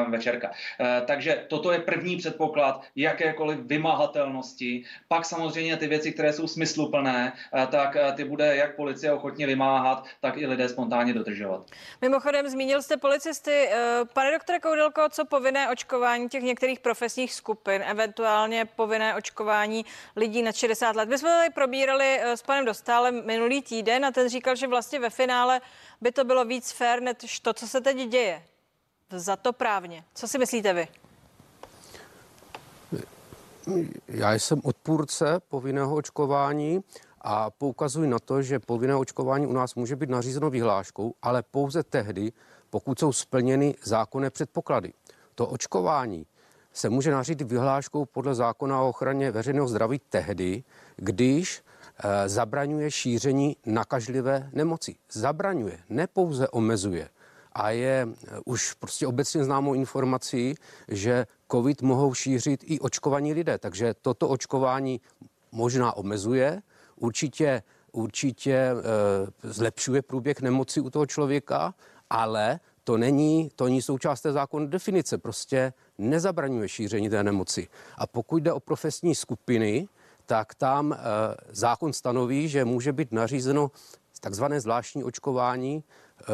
večerka. 0.10 0.52
Takže 1.06 1.46
toto 1.48 1.72
je 1.72 1.80
první 1.80 2.18
předpoklad 2.18 2.84
jakékoliv 2.96 3.60
vymahatelnosti. 3.60 4.84
Pak 5.08 5.26
samozřejmě 5.26 5.78
ty 5.78 5.88
věci, 5.88 6.12
které 6.12 6.34
jsou 6.34 6.48
smysluplné, 6.48 7.34
tak 7.72 7.98
ty 8.16 8.24
bude 8.24 8.56
jak 8.56 8.76
policie 8.76 9.14
ochotně 9.14 9.48
vymáhat, 9.48 10.06
tak 10.22 10.38
i 10.38 10.48
lidé 10.48 10.70
spontánně 10.70 11.14
dodržovat. 11.14 11.72
Mimochodem, 12.02 12.48
zmínil 12.50 12.82
jste 12.82 12.98
policisty. 12.98 13.70
Pane 14.14 14.32
doktore 14.32 14.60
Koudelko, 14.60 15.02
co 15.10 15.26
povinné 15.26 15.70
očkování 15.70 16.30
těch 16.30 16.44
některých 16.44 16.80
profesních 16.80 17.34
skupin, 17.34 17.84
eventuálně 17.88 18.66
povinné 18.66 19.16
očkování 19.16 19.86
lidí 20.16 20.42
nad 20.42 20.56
60 20.56 20.96
let? 20.96 21.10
My 21.10 21.18
jsme 21.18 21.30
tady 21.30 21.50
probírali 21.50 22.20
s 22.24 22.42
panem 22.42 22.66
Dostálem 22.66 23.26
minulý 23.26 23.59
týden 23.62 24.06
a 24.06 24.12
ten 24.12 24.30
říkal, 24.30 24.56
že 24.56 24.68
vlastně 24.68 25.00
ve 25.00 25.10
finále 25.10 25.62
by 26.02 26.12
to 26.12 26.24
bylo 26.24 26.46
víc 26.46 26.72
fér, 26.72 27.02
než 27.02 27.40
to, 27.40 27.54
co 27.54 27.68
se 27.68 27.82
teď 27.82 28.10
děje. 28.10 28.44
Za 29.12 29.36
to 29.36 29.54
právně. 29.54 30.04
Co 30.16 30.28
si 30.28 30.38
myslíte 30.38 30.74
vy? 30.74 30.88
Já 34.08 34.34
jsem 34.34 34.62
odpůrce 34.64 35.40
povinného 35.50 35.96
očkování 35.96 36.84
a 37.22 37.50
poukazuji 37.50 38.10
na 38.10 38.20
to, 38.20 38.42
že 38.42 38.60
povinné 38.60 38.96
očkování 38.96 39.48
u 39.48 39.54
nás 39.54 39.76
může 39.76 39.96
být 39.96 40.10
nařízeno 40.10 40.50
vyhláškou, 40.50 41.14
ale 41.22 41.44
pouze 41.44 41.84
tehdy, 41.84 42.32
pokud 42.70 43.00
jsou 43.00 43.14
splněny 43.14 43.76
zákonné 43.84 44.30
předpoklady. 44.30 44.94
To 45.36 45.48
očkování 45.48 46.26
se 46.74 46.90
může 46.90 47.12
nařídit 47.12 47.48
vyhláškou 47.48 48.06
podle 48.06 48.36
zákona 48.36 48.82
o 48.82 48.90
ochraně 48.90 49.32
veřejného 49.32 49.68
zdraví 49.68 50.02
tehdy, 50.10 50.64
když 50.96 51.62
zabraňuje 52.26 52.92
šíření 52.92 53.58
nakažlivé 53.66 54.50
nemoci. 54.54 54.96
Zabraňuje, 55.12 55.80
ne 55.90 56.08
pouze 56.08 56.48
omezuje. 56.50 57.10
A 57.54 57.70
je 57.70 58.08
eh, 58.08 58.40
už 58.46 58.74
prostě 58.74 59.08
obecně 59.08 59.44
známou 59.44 59.74
informací, 59.74 60.56
že 60.88 61.26
COVID 61.52 61.82
mohou 61.82 62.14
šířit 62.14 62.64
i 62.64 62.80
očkovaní 62.80 63.34
lidé. 63.34 63.58
Takže 63.58 63.94
toto 64.02 64.30
očkování 64.30 65.02
možná 65.52 65.98
omezuje, 65.98 66.62
určitě, 66.96 67.64
určitě 67.92 68.54
e, 68.54 68.74
zlepšuje 69.44 70.02
průběh 70.02 70.42
nemoci 70.42 70.82
u 70.82 70.90
toho 70.90 71.06
člověka, 71.06 71.74
ale 72.10 72.60
to 72.84 72.98
není, 72.98 73.52
to 73.56 73.66
není 73.66 73.82
součást 73.82 74.22
té 74.22 74.32
zákonné 74.32 74.68
definice, 74.68 75.18
prostě 75.18 75.74
nezabraňuje 75.98 76.70
šíření 76.70 77.10
té 77.10 77.24
nemoci. 77.24 77.68
A 77.98 78.08
pokud 78.08 78.44
jde 78.44 78.54
o 78.54 78.60
profesní 78.60 79.16
skupiny, 79.16 79.88
tak 80.30 80.56
tam 80.56 80.94
eh, 80.94 80.98
zákon 81.50 81.94
stanoví, 81.94 82.50
že 82.50 82.66
může 82.66 82.94
být 82.94 83.12
nařízeno 83.12 83.72
takzvané 84.22 84.62
zvláštní 84.62 85.04
očkování 85.04 85.84
eh, 86.22 86.26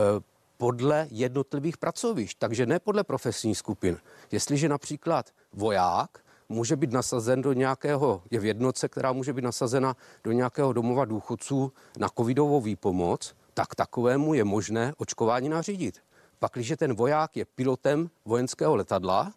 podle 0.57 1.07
jednotlivých 1.11 1.77
pracovišť, 1.77 2.39
takže 2.39 2.65
ne 2.65 2.79
podle 2.79 3.03
profesních 3.03 3.57
skupin. 3.57 3.97
Jestliže 4.31 4.69
například 4.69 5.31
voják 5.53 6.19
může 6.49 6.75
být 6.75 6.91
nasazen 6.91 7.41
do 7.41 7.53
nějakého, 7.53 8.23
je 8.31 8.39
v 8.39 8.45
jednotce, 8.45 8.89
která 8.89 9.13
může 9.13 9.33
být 9.33 9.43
nasazena 9.43 9.95
do 10.23 10.31
nějakého 10.31 10.73
domova 10.73 11.05
důchodců 11.05 11.71
na 11.97 12.09
covidovou 12.17 12.61
výpomoc, 12.61 13.35
tak 13.53 13.75
takovému 13.75 14.33
je 14.33 14.43
možné 14.43 14.93
očkování 14.97 15.49
nařídit. 15.49 15.99
Pak, 16.39 16.51
když 16.53 16.73
ten 16.77 16.93
voják 16.93 17.37
je 17.37 17.45
pilotem 17.45 18.09
vojenského 18.25 18.75
letadla, 18.75 19.33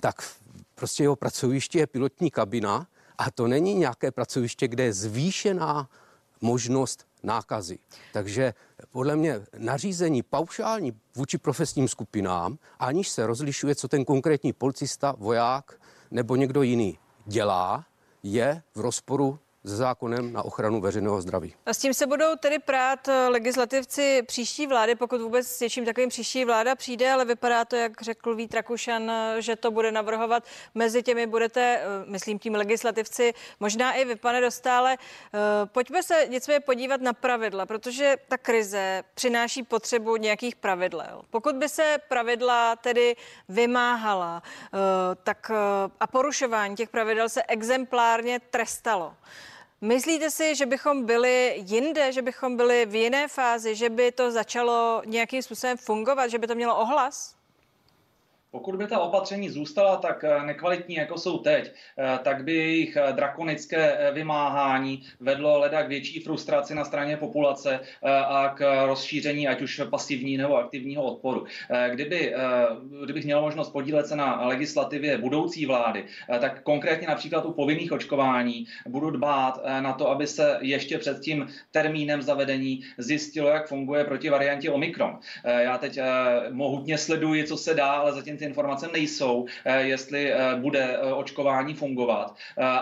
tak 0.00 0.34
prostě 0.74 1.02
jeho 1.02 1.16
pracoviště 1.16 1.78
je 1.78 1.86
pilotní 1.86 2.30
kabina 2.30 2.86
a 3.20 3.30
to 3.30 3.48
není 3.48 3.74
nějaké 3.74 4.10
pracoviště, 4.10 4.68
kde 4.68 4.84
je 4.84 4.92
zvýšená 4.92 5.88
možnost 6.40 7.06
nákazy. 7.22 7.78
Takže 8.12 8.54
podle 8.90 9.16
mě 9.16 9.40
nařízení 9.58 10.22
paušální 10.22 10.92
vůči 11.14 11.38
profesním 11.38 11.88
skupinám, 11.88 12.58
aniž 12.78 13.08
se 13.08 13.26
rozlišuje, 13.26 13.74
co 13.74 13.88
ten 13.88 14.04
konkrétní 14.04 14.52
policista, 14.52 15.14
voják 15.18 15.80
nebo 16.10 16.36
někdo 16.36 16.62
jiný 16.62 16.98
dělá, 17.26 17.84
je 18.22 18.62
v 18.74 18.80
rozporu 18.80 19.38
se 19.66 19.76
zákonem 19.76 20.32
na 20.32 20.42
ochranu 20.42 20.80
veřejného 20.80 21.20
zdraví. 21.20 21.54
A 21.66 21.74
s 21.74 21.78
tím 21.78 21.94
se 21.94 22.06
budou 22.06 22.36
tedy 22.36 22.58
prát 22.58 23.08
eh, 23.08 23.28
legislativci 23.28 24.22
příští 24.22 24.66
vlády, 24.66 24.94
pokud 24.94 25.20
vůbec 25.20 25.46
s 25.46 25.60
něčím 25.60 25.84
takovým 25.84 26.08
příští 26.08 26.44
vláda 26.44 26.74
přijde, 26.74 27.12
ale 27.12 27.24
vypadá 27.24 27.64
to, 27.64 27.76
jak 27.76 28.02
řekl 28.02 28.34
Vít 28.34 28.54
Rakušan, 28.54 29.10
eh, 29.10 29.42
že 29.42 29.56
to 29.56 29.70
bude 29.70 29.92
navrhovat. 29.92 30.44
Mezi 30.74 31.02
těmi 31.02 31.26
budete, 31.26 31.60
eh, 31.60 31.84
myslím 32.06 32.38
tím 32.38 32.54
legislativci, 32.54 33.32
možná 33.60 33.92
i 33.92 34.04
vy, 34.04 34.16
pane 34.16 34.40
Dostále. 34.40 34.96
Pojďme 35.64 36.02
se 36.02 36.26
nicméně 36.28 36.60
podívat 36.60 37.00
na 37.00 37.12
pravidla, 37.12 37.66
protože 37.66 38.16
ta 38.28 38.38
krize 38.38 39.02
přináší 39.14 39.62
potřebu 39.62 40.16
nějakých 40.16 40.56
pravidel. 40.56 41.22
Pokud 41.30 41.56
by 41.56 41.68
se 41.68 41.98
pravidla 42.08 42.76
tedy 42.76 43.16
vymáhala 43.48 44.42
tak 45.22 45.50
a 46.00 46.06
porušování 46.06 46.76
těch 46.76 46.88
pravidel 46.88 47.28
se 47.28 47.42
exemplárně 47.42 48.40
trestalo, 48.50 49.14
Myslíte 49.82 50.30
si, 50.30 50.54
že 50.54 50.66
bychom 50.66 51.06
byli 51.06 51.62
jinde, 51.66 52.12
že 52.12 52.22
bychom 52.22 52.56
byli 52.56 52.86
v 52.86 52.94
jiné 52.94 53.28
fázi, 53.28 53.74
že 53.74 53.90
by 53.90 54.12
to 54.12 54.30
začalo 54.30 55.02
nějakým 55.06 55.42
způsobem 55.42 55.76
fungovat, 55.76 56.28
že 56.28 56.38
by 56.38 56.46
to 56.46 56.54
mělo 56.54 56.80
ohlas? 56.80 57.39
Pokud 58.50 58.76
by 58.76 58.86
ta 58.86 58.98
opatření 58.98 59.48
zůstala 59.48 59.96
tak 59.96 60.24
eh, 60.24 60.42
nekvalitní, 60.46 60.94
jako 60.94 61.18
jsou 61.18 61.38
teď, 61.38 61.72
eh, 61.98 62.18
tak 62.22 62.44
by 62.44 62.54
jejich 62.54 62.96
eh, 62.96 63.12
drakonické 63.12 64.10
vymáhání 64.12 65.02
vedlo 65.20 65.58
leda 65.58 65.82
k 65.82 65.88
větší 65.88 66.20
frustraci 66.20 66.74
na 66.74 66.84
straně 66.84 67.16
populace 67.16 67.80
a 68.28 68.48
k 68.56 68.86
rozšíření 68.86 69.48
ať 69.48 69.62
už 69.62 69.80
pasivní 69.90 70.36
nebo 70.36 70.56
aktivního 70.56 71.02
odporu. 71.02 71.46
Kdyby, 71.90 72.34
kdybych 73.04 73.24
měl 73.24 73.40
možnost 73.42 73.70
podílet 73.70 74.06
se 74.06 74.16
na 74.16 74.46
legislativě 74.46 75.18
budoucí 75.18 75.66
vlády, 75.66 76.04
tak 76.40 76.62
konkrétně 76.62 77.08
například 77.08 77.44
u 77.44 77.52
povinných 77.52 77.92
očkování 77.92 78.66
budu 78.88 79.10
dbát 79.10 79.60
na 79.80 79.92
to, 79.92 80.10
aby 80.10 80.26
se 80.26 80.58
ještě 80.60 80.98
před 80.98 81.20
tím 81.20 81.46
termínem 81.70 82.22
zavedení 82.22 82.80
zjistilo, 82.98 83.48
jak 83.48 83.68
funguje 83.68 84.04
proti 84.04 84.30
variantě 84.30 84.70
Omikron. 84.70 85.18
Já 85.44 85.78
teď 85.78 85.98
mohutně 86.50 86.98
sleduji, 86.98 87.44
co 87.44 87.56
se 87.56 87.74
dá, 87.74 87.92
ale 87.92 88.12
zatím 88.12 88.38
ty 88.40 88.44
informace 88.46 88.88
nejsou, 88.92 89.46
eh, 89.64 89.82
jestli 89.82 90.32
eh, 90.32 90.54
bude 90.56 90.80
eh, 90.80 91.12
očkování 91.12 91.74
fungovat 91.74 92.36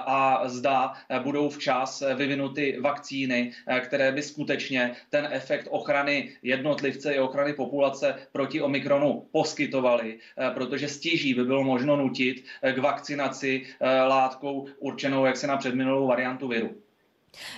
a 0.07 0.42
zda 0.44 0.92
budou 1.23 1.49
včas 1.49 2.03
vyvinuty 2.16 2.79
vakcíny, 2.81 3.53
které 3.81 4.12
by 4.12 4.23
skutečně 4.23 4.97
ten 5.11 5.29
efekt 5.31 5.68
ochrany 5.71 6.31
jednotlivce 6.42 7.14
i 7.14 7.18
ochrany 7.18 7.53
populace 7.53 8.14
proti 8.33 8.62
Omikronu 8.62 9.29
poskytovaly, 9.33 10.18
protože 10.55 10.88
stěží 10.88 11.35
by 11.35 11.44
bylo 11.44 11.64
možno 11.64 11.97
nutit 11.97 12.44
k 12.75 12.79
vakcinaci 12.79 13.66
látkou 14.09 14.66
určenou 14.79 15.27
jak 15.27 15.37
se 15.37 15.47
na 15.47 15.57
předminulou 15.57 16.07
variantu 16.07 16.49
viru. 16.49 16.77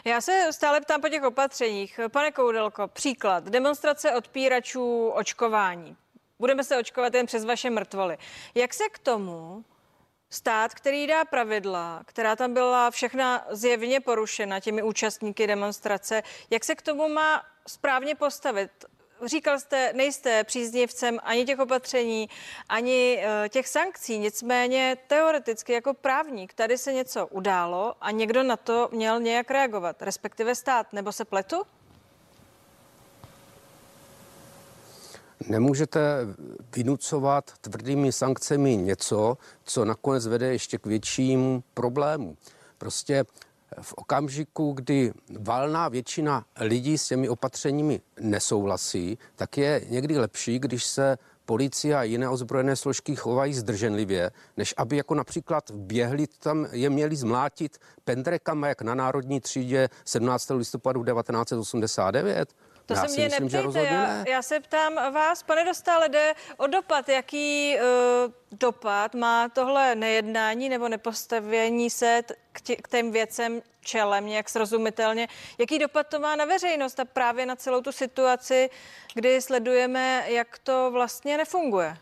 Já 0.05 0.21
se 0.21 0.49
stále 0.51 0.81
ptám 0.81 1.01
po 1.01 1.09
těch 1.09 1.23
opatřeních. 1.23 2.01
Pane 2.13 2.33
Koudelko, 2.33 2.89
příklad. 2.89 3.45
Demonstrace 3.45 4.13
odpíračů 4.13 5.09
očkování. 5.09 5.97
Budeme 6.41 6.65
se 6.65 6.79
očkovat 6.79 7.15
jen 7.15 7.27
přes 7.27 7.45
vaše 7.45 7.71
mrtvoly. 7.71 8.19
Jak 8.55 8.75
se 8.75 8.89
k 8.89 8.99
tomu 8.99 9.65
stát, 10.31 10.75
který 10.75 11.07
dá 11.07 11.25
pravidla, 11.25 12.03
která 12.07 12.37
tam 12.37 12.55
byla 12.55 12.91
všechna 12.91 13.47
zjevně 13.51 14.01
porušena 14.01 14.61
těmi 14.61 14.83
účastníky 14.83 15.47
demonstrace, 15.47 16.23
jak 16.51 16.65
se 16.65 16.75
k 16.75 16.83
tomu 16.83 17.09
má 17.09 17.43
správně 17.67 18.15
postavit? 18.15 18.71
Říkal 19.25 19.59
jste, 19.61 19.93
nejste 19.93 20.45
příznivcem 20.45 21.19
ani 21.23 21.45
těch 21.45 21.59
opatření, 21.59 22.29
ani 22.69 23.19
uh, 23.19 23.49
těch 23.49 23.69
sankcí, 23.69 24.19
nicméně 24.19 24.97
teoreticky 25.07 25.73
jako 25.73 25.95
právník 25.95 26.55
tady 26.55 26.79
se 26.79 26.93
něco 26.93 27.27
událo 27.27 27.95
a 28.01 28.11
někdo 28.11 28.43
na 28.43 28.57
to 28.57 28.89
měl 28.93 29.21
nějak 29.21 29.51
reagovat, 29.51 30.03
respektive 30.03 30.55
stát, 30.55 30.93
nebo 30.93 31.13
se 31.13 31.25
pletu? 31.25 31.63
Nemůžete 35.51 36.01
vynucovat 36.77 37.53
tvrdými 37.61 38.13
sankcemi 38.13 38.77
něco, 38.77 39.39
co 39.65 39.85
nakonec 39.85 40.27
vede 40.27 40.53
ještě 40.53 40.79
k 40.79 40.87
větším 40.87 41.63
problémům. 41.75 42.37
Prostě 42.79 43.25
v 43.81 43.93
okamžiku, 43.93 44.73
kdy 44.73 45.13
valná 45.39 45.89
většina 45.89 46.45
lidí 46.61 46.99
s 46.99 47.09
těmi 47.09 47.29
opatřeními 47.29 48.01
nesouhlasí, 48.21 49.19
tak 49.37 49.59
je 49.59 49.85
někdy 49.89 50.19
lepší, 50.19 50.59
když 50.59 50.85
se 50.85 51.19
policie 51.45 51.97
a 51.97 52.03
jiné 52.03 52.29
ozbrojené 52.29 52.77
složky 52.77 53.17
chovají 53.17 53.55
zdrženlivě, 53.55 54.31
než 54.57 54.75
aby 54.77 54.97
jako 54.97 55.15
například 55.15 55.71
běhli 55.71 56.27
tam 56.27 56.67
je 56.73 56.91
měli 56.91 57.17
zmlátit 57.17 57.79
pendrekama, 58.05 58.69
jak 58.69 58.83
na 58.83 58.95
národní 58.95 59.41
třídě 59.41 59.89
17. 60.05 60.51
listopadu 60.51 61.05
1989. 61.05 62.55
To 62.95 63.01
já 63.01 63.09
se 63.09 63.17
mě 63.17 63.25
myslím, 63.25 63.45
neptejte, 63.45 63.95
já, 63.95 64.25
já 64.29 64.43
se 64.43 64.61
ptám 64.61 64.95
vás, 64.95 65.43
pane 65.43 65.65
Dostále, 65.65 66.09
jde 66.09 66.35
o 66.57 66.67
dopad. 66.67 67.09
Jaký 67.09 67.77
uh, 67.77 68.33
dopad 68.53 69.15
má 69.15 69.49
tohle 69.49 69.95
nejednání 69.95 70.69
nebo 70.69 70.89
nepostavění 70.89 71.91
se 71.91 72.23
t- 72.27 72.35
k, 72.53 72.61
tě, 72.61 72.77
k 72.77 72.89
těm 72.89 73.13
věcem 73.13 73.63
čelem 73.81 74.27
nějak 74.27 74.49
srozumitelně? 74.49 75.29
Jaký 75.59 75.79
dopad 75.79 76.07
to 76.07 76.19
má 76.19 76.37
na 76.37 76.45
veřejnost 76.45 77.01
a 77.01 77.05
právě 77.05 77.47
na 77.47 77.57
celou 77.57 77.81
tu 77.81 77.93
situaci, 77.93 78.71
kdy 79.15 79.41
sledujeme, 79.41 80.25
jak 80.27 80.59
to 80.59 80.91
vlastně 80.93 81.37
nefunguje? 81.37 81.97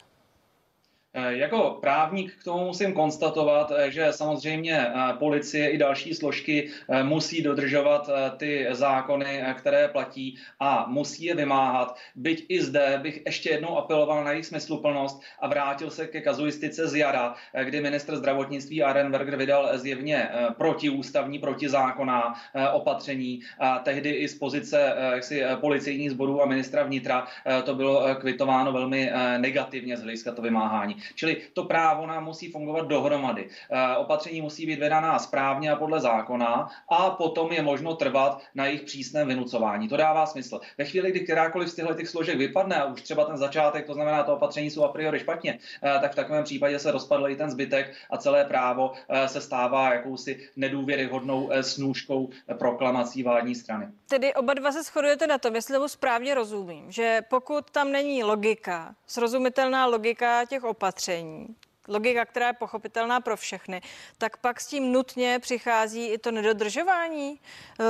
Eh, 1.14 1.36
jako 1.36 1.78
právník 1.80 2.34
k 2.40 2.44
tomu 2.44 2.64
musím 2.64 2.92
konstatovat, 2.92 3.72
eh, 3.76 3.90
že 3.90 4.12
samozřejmě 4.12 4.86
eh, 4.86 4.92
policie 5.18 5.70
i 5.70 5.78
další 5.78 6.14
složky 6.14 6.70
musí 7.02 7.42
dodržovat 7.42 8.10
ty 8.36 8.66
zákony, 8.70 9.42
které 9.54 9.88
platí 9.88 10.38
a 10.60 10.86
musí 10.88 11.24
je 11.24 11.34
vymáhat. 11.34 11.96
Byť 12.14 12.46
i 12.48 12.62
zde 12.62 12.98
bych 13.02 13.22
ještě 13.26 13.50
jednou 13.50 13.76
apeloval 13.76 14.24
na 14.24 14.30
jejich 14.30 14.46
smysluplnost 14.46 15.22
a 15.40 15.48
vrátil 15.48 15.90
se 15.90 16.06
ke 16.06 16.20
kazuistice 16.20 16.88
z 16.88 16.94
jara, 16.94 17.34
kdy 17.64 17.80
ministr 17.80 18.16
zdravotnictví 18.16 18.82
Arenberger 18.82 19.36
vydal 19.36 19.78
zjevně 19.78 20.28
protiústavní, 20.56 21.38
protizákonná 21.38 22.34
opatření. 22.72 23.40
A 23.58 23.78
tehdy 23.78 24.10
i 24.10 24.28
z 24.28 24.38
pozice 24.38 24.94
jaksi, 25.14 25.42
policejních 25.60 26.10
sborů 26.10 26.42
a 26.42 26.46
ministra 26.46 26.82
vnitra 26.82 27.26
to 27.64 27.74
bylo 27.74 28.14
kvitováno 28.14 28.72
velmi 28.72 29.12
negativně 29.38 29.96
z 29.96 30.02
hlediska 30.02 30.32
to 30.32 30.42
vymáhání. 30.42 30.97
Čili 31.14 31.42
to 31.52 31.64
právo 31.64 32.06
nám 32.06 32.24
musí 32.24 32.52
fungovat 32.52 32.86
dohromady. 32.86 33.48
Eh, 33.70 33.96
opatření 33.96 34.40
musí 34.40 34.66
být 34.66 34.80
vydaná 34.80 35.18
správně 35.18 35.70
a 35.70 35.76
podle 35.76 36.00
zákona 36.00 36.70
a 36.88 37.10
potom 37.10 37.52
je 37.52 37.62
možno 37.62 37.94
trvat 37.94 38.42
na 38.54 38.66
jejich 38.66 38.82
přísném 38.82 39.28
vynucování. 39.28 39.88
To 39.88 39.96
dává 39.96 40.26
smysl. 40.26 40.60
Ve 40.78 40.84
chvíli, 40.84 41.10
kdy 41.10 41.20
kterákoliv 41.20 41.68
z 41.68 41.74
těchto 41.74 41.94
těch 41.94 42.08
složek 42.08 42.38
vypadne 42.38 42.76
a 42.76 42.84
už 42.84 43.02
třeba 43.02 43.24
ten 43.24 43.36
začátek, 43.36 43.86
to 43.86 43.94
znamená, 43.94 44.22
to 44.22 44.34
opatření 44.34 44.70
jsou 44.70 44.84
a 44.84 44.92
priori 44.92 45.20
špatně, 45.20 45.58
eh, 45.82 45.98
tak 46.00 46.12
v 46.12 46.14
takovém 46.14 46.44
případě 46.44 46.78
se 46.78 46.92
rozpadl 46.92 47.28
i 47.28 47.36
ten 47.36 47.50
zbytek 47.50 47.94
a 48.10 48.16
celé 48.16 48.44
právo 48.44 48.92
eh, 49.08 49.28
se 49.28 49.40
stává 49.40 49.94
jakousi 49.94 50.48
nedůvěryhodnou 50.56 51.50
snůžkou 51.60 52.28
proklamací 52.58 53.22
vládní 53.22 53.54
strany. 53.54 53.88
Tedy 54.08 54.34
oba 54.34 54.54
dva 54.54 54.72
se 54.72 54.82
shodujete 54.82 55.26
na 55.26 55.38
tom, 55.38 55.54
jestli 55.54 55.74
tomu 55.74 55.88
správně 55.88 56.34
rozumím, 56.34 56.92
že 56.92 57.20
pokud 57.28 57.70
tam 57.70 57.92
není 57.92 58.24
logika, 58.24 58.94
srozumitelná 59.06 59.86
logika 59.86 60.44
těch 60.44 60.64
opatření, 60.64 60.87
opatření, 60.88 61.46
logika, 61.88 62.24
která 62.24 62.46
je 62.46 62.52
pochopitelná 62.52 63.20
pro 63.20 63.36
všechny, 63.36 63.80
tak 64.18 64.36
pak 64.36 64.60
s 64.60 64.66
tím 64.66 64.92
nutně 64.92 65.38
přichází 65.38 66.06
i 66.06 66.18
to 66.18 66.30
nedodržování. 66.30 67.40
Eh, 67.80 67.84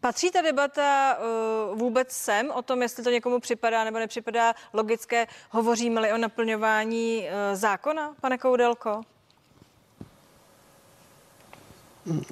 patří 0.00 0.30
ta 0.30 0.42
debata 0.42 1.18
uh, 1.18 1.78
vůbec 1.78 2.12
sem 2.12 2.50
o 2.50 2.62
tom, 2.62 2.82
jestli 2.82 3.04
to 3.04 3.10
někomu 3.10 3.40
připadá 3.40 3.84
nebo 3.84 3.98
nepřipadá 3.98 4.54
logické? 4.72 5.26
Hovoříme-li 5.50 6.12
o 6.12 6.18
naplňování 6.18 7.18
uh, 7.22 7.56
zákona, 7.56 8.14
pane 8.20 8.38
Koudelko? 8.38 9.00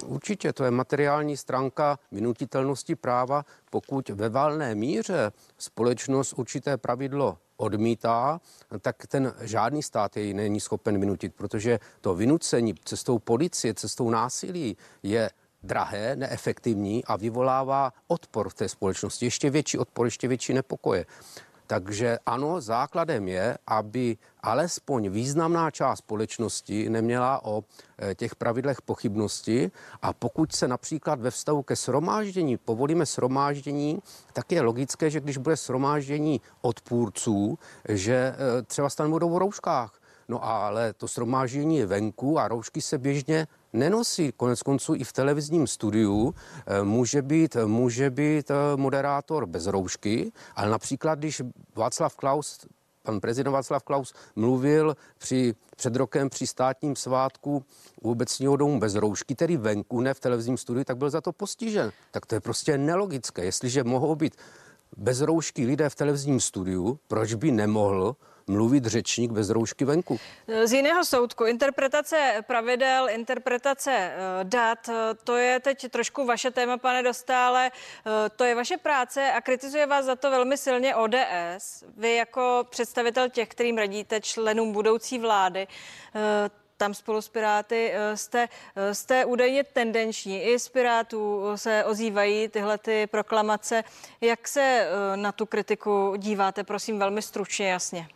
Určitě, 0.07 0.53
to 0.53 0.65
je 0.65 0.71
materiální 0.71 1.37
stránka 1.37 1.99
vynutitelnosti 2.13 2.95
práva. 2.95 3.45
Pokud 3.71 4.09
ve 4.09 4.29
valné 4.29 4.75
míře 4.75 5.33
společnost 5.59 6.33
určité 6.33 6.77
pravidlo 6.77 7.39
odmítá, 7.57 8.41
tak 8.81 9.07
ten 9.07 9.35
žádný 9.41 9.83
stát 9.83 10.17
jej 10.17 10.35
není 10.35 10.61
schopen 10.61 11.01
vynutit, 11.01 11.35
protože 11.35 11.81
to 12.01 12.15
vynucení 12.15 12.75
cestou 12.85 13.19
policie, 13.19 13.75
cestou 13.75 14.11
násilí 14.11 14.77
je 15.03 15.31
drahé, 15.63 16.17
neefektivní 16.17 17.05
a 17.05 17.17
vyvolává 17.17 17.93
odpor 18.07 18.49
v 18.49 18.55
té 18.55 18.69
společnosti, 18.69 19.27
ještě 19.27 19.51
větší 19.51 19.79
odpor, 19.79 20.07
ještě 20.07 20.29
větší 20.29 20.53
nepokoje. 20.53 21.07
Takže 21.69 22.19
ano, 22.27 22.61
základem 22.61 23.29
je, 23.29 23.59
aby 23.67 24.17
alespoň 24.41 25.09
významná 25.09 25.71
část 25.71 25.99
společnosti 25.99 26.89
neměla 26.89 27.45
o 27.45 27.65
e, 27.99 28.15
těch 28.15 28.37
pravidlech 28.37 28.83
pochybnosti. 28.83 29.71
A 30.03 30.13
pokud 30.13 30.55
se 30.55 30.69
například 30.69 31.21
ve 31.21 31.31
vztahu 31.31 31.63
ke 31.63 31.77
sromáždění 31.77 32.57
povolíme 32.57 33.07
sromáždění, 33.07 33.99
tak 34.33 34.53
je 34.53 34.61
logické, 34.61 35.11
že 35.11 35.21
když 35.21 35.37
bude 35.37 35.57
sromáždění 35.57 36.41
odpůrců, 36.61 37.59
že 37.89 38.15
e, 38.15 38.63
třeba 38.63 38.91
stan 38.91 39.11
budou 39.11 39.31
v 39.31 39.39
rouškách, 39.39 39.98
No 40.29 40.45
ale 40.45 40.93
to 40.93 41.09
sromáždění 41.09 41.77
je 41.77 41.87
venku 41.87 42.39
a 42.39 42.49
roušky 42.49 42.81
se 42.81 42.99
běžně 42.99 43.47
nenosí. 43.73 44.33
Konec 44.37 44.63
konců 44.63 44.95
i 44.95 45.05
v 45.05 45.13
televizním 45.13 45.67
studiu 45.67 46.35
eh, 46.67 46.83
může 46.83 47.23
být, 47.23 47.57
může 47.67 48.11
být 48.11 48.51
eh, 48.51 48.55
moderátor 48.77 49.47
bez 49.47 49.67
roušky, 49.67 50.33
ale 50.57 50.71
například, 50.71 51.19
když 51.19 51.43
Václav 51.77 52.17
Klaus 52.17 52.59
pan 53.03 53.21
prezident 53.21 53.53
Václav 53.53 53.83
Klaus 53.83 54.15
mluvil 54.37 54.97
při, 55.19 55.55
před 55.77 55.97
rokem 55.97 56.29
při 56.31 56.47
státním 56.47 56.97
svátku 56.97 57.65
u 58.03 58.11
obecního 58.11 58.57
domu 58.57 58.81
bez 58.81 58.95
roušky, 58.95 59.35
tedy 59.35 59.57
venku, 59.57 60.01
ne 60.01 60.15
v 60.15 60.21
televizním 60.21 60.57
studiu, 60.57 60.85
tak 60.85 60.97
byl 60.97 61.11
za 61.11 61.21
to 61.21 61.33
postižen. 61.33 61.93
Tak 62.11 62.27
to 62.27 62.35
je 62.35 62.41
prostě 62.41 62.79
nelogické. 62.79 63.45
Jestliže 63.45 63.85
mohou 63.85 64.15
být 64.15 64.37
bez 64.97 65.21
roušky 65.21 65.67
lidé 65.67 65.89
v 65.89 65.95
televizním 65.95 66.41
studiu, 66.41 66.99
proč 67.09 67.35
by 67.35 67.51
nemohl 67.51 68.17
mluvit 68.49 68.85
řečník 68.85 69.31
bez 69.31 69.51
roušky 69.51 69.85
venku. 69.85 70.19
Z 70.65 70.73
jiného 70.73 71.05
soudku, 71.05 71.45
interpretace 71.45 72.45
pravidel, 72.47 73.09
interpretace 73.11 73.93
eh, 73.93 74.45
dat, 74.45 74.89
eh, 74.89 75.15
to 75.25 75.37
je 75.37 75.61
teď 75.61 75.91
trošku 75.91 76.25
vaše 76.25 76.51
téma, 76.51 76.79
pane 76.79 77.03
Dostále, 77.03 77.71
eh, 77.71 78.11
to 78.37 78.45
je 78.45 78.55
vaše 78.55 78.77
práce 78.77 79.33
a 79.33 79.41
kritizuje 79.41 79.87
vás 79.87 80.05
za 80.05 80.17
to 80.17 80.31
velmi 80.31 80.57
silně 80.57 80.95
ODS. 80.95 81.85
Vy 81.97 82.15
jako 82.15 82.67
představitel 82.71 83.29
těch, 83.29 83.49
kterým 83.49 83.79
radíte 83.79 84.21
členům 84.21 84.73
budoucí 84.73 85.19
vlády, 85.19 85.67
tam 86.77 86.95
spolu 86.95 87.23
s 87.23 87.29
Piráty 87.29 87.93
jste, 88.15 88.49
jste 88.93 89.25
údajně 89.25 89.65
tendenční. 89.65 90.43
I 90.43 90.59
z 90.59 90.69
Pirátů 90.69 91.43
se 91.55 91.85
ozývají 91.85 92.49
tyhle 92.49 92.79
ty 92.79 93.07
proklamace. 93.07 93.85
Jak 94.21 94.49
se 94.49 94.89
na 95.15 95.33
tu 95.33 95.47
kritiku 95.47 96.15
díváte, 96.17 96.65
prosím, 96.65 96.99
velmi 96.99 97.23
stručně, 97.23 97.71
jasně? 97.71 98.09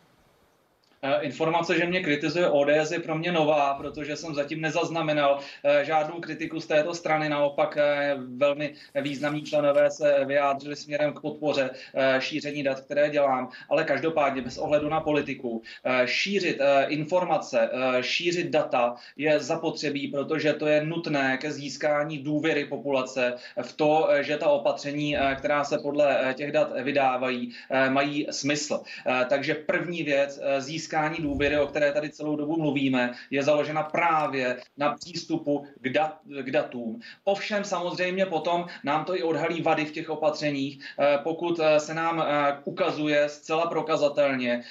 Eh, 1.04 1.20
informace, 1.22 1.78
že 1.78 1.86
mě 1.86 2.02
kritizuje 2.02 2.48
ODS 2.48 2.90
je 2.90 2.98
pro 2.98 3.18
mě 3.18 3.32
nová, 3.32 3.74
protože 3.74 4.16
jsem 4.16 4.34
zatím 4.34 4.60
nezaznamenal 4.60 5.38
eh, 5.64 5.84
žádnou 5.84 6.20
kritiku 6.20 6.60
z 6.60 6.66
této 6.66 6.94
strany. 6.94 7.28
Naopak 7.28 7.76
eh, 7.76 8.16
velmi 8.36 8.74
významní 9.02 9.42
členové 9.42 9.90
se 9.90 10.24
vyjádřili 10.24 10.76
směrem 10.76 11.12
k 11.12 11.20
podpoře 11.20 11.70
šíření 12.18 12.62
dat, 12.62 12.80
které 12.80 13.10
dělám. 13.10 13.48
Ale 13.68 13.84
každopádně 13.84 14.42
bez 14.42 14.58
ohledu 14.58 14.88
na 14.88 15.00
politiku 15.00 15.62
šířit 16.04 16.58
informace, 16.88 17.70
šířit 18.00 18.50
data 18.50 18.94
je 19.16 19.40
zapotřebí, 19.40 20.08
protože 20.08 20.52
to 20.52 20.66
je 20.66 20.84
nutné 20.84 21.38
ke 21.38 21.52
získání 21.52 22.18
důvěry 22.18 22.64
populace 22.64 23.34
v 23.62 23.72
to, 23.72 24.08
že 24.20 24.36
ta 24.36 24.48
opatření, 24.48 25.16
která 25.38 25.64
se 25.64 25.78
podle 25.78 26.34
těch 26.36 26.52
dat 26.52 26.72
vydávají, 26.82 27.54
mají 27.88 28.26
smysl. 28.30 28.82
Takže 29.28 29.54
první 29.54 30.02
věc 30.02 30.40
získat 30.58 30.91
získání 30.92 31.16
důvěry, 31.18 31.58
o 31.58 31.66
které 31.66 31.92
tady 31.92 32.10
celou 32.10 32.36
dobu 32.36 32.56
mluvíme, 32.56 33.12
je 33.30 33.42
založena 33.42 33.82
právě 33.82 34.60
na 34.76 34.94
přístupu 34.94 35.66
k, 35.80 35.88
dat, 35.88 36.18
k 36.24 36.50
datům. 36.50 37.00
Ovšem 37.24 37.64
samozřejmě 37.64 38.26
potom 38.26 38.66
nám 38.84 39.04
to 39.04 39.16
i 39.16 39.22
odhalí 39.22 39.62
vady 39.62 39.84
v 39.84 39.92
těch 39.92 40.10
opatřeních, 40.10 40.84
eh, 40.98 41.18
pokud 41.22 41.60
eh, 41.62 41.80
se 41.80 41.94
nám 41.94 42.20
eh, 42.20 42.58
ukazuje 42.64 43.28
zcela 43.28 43.66
prokazatelně 43.66 44.64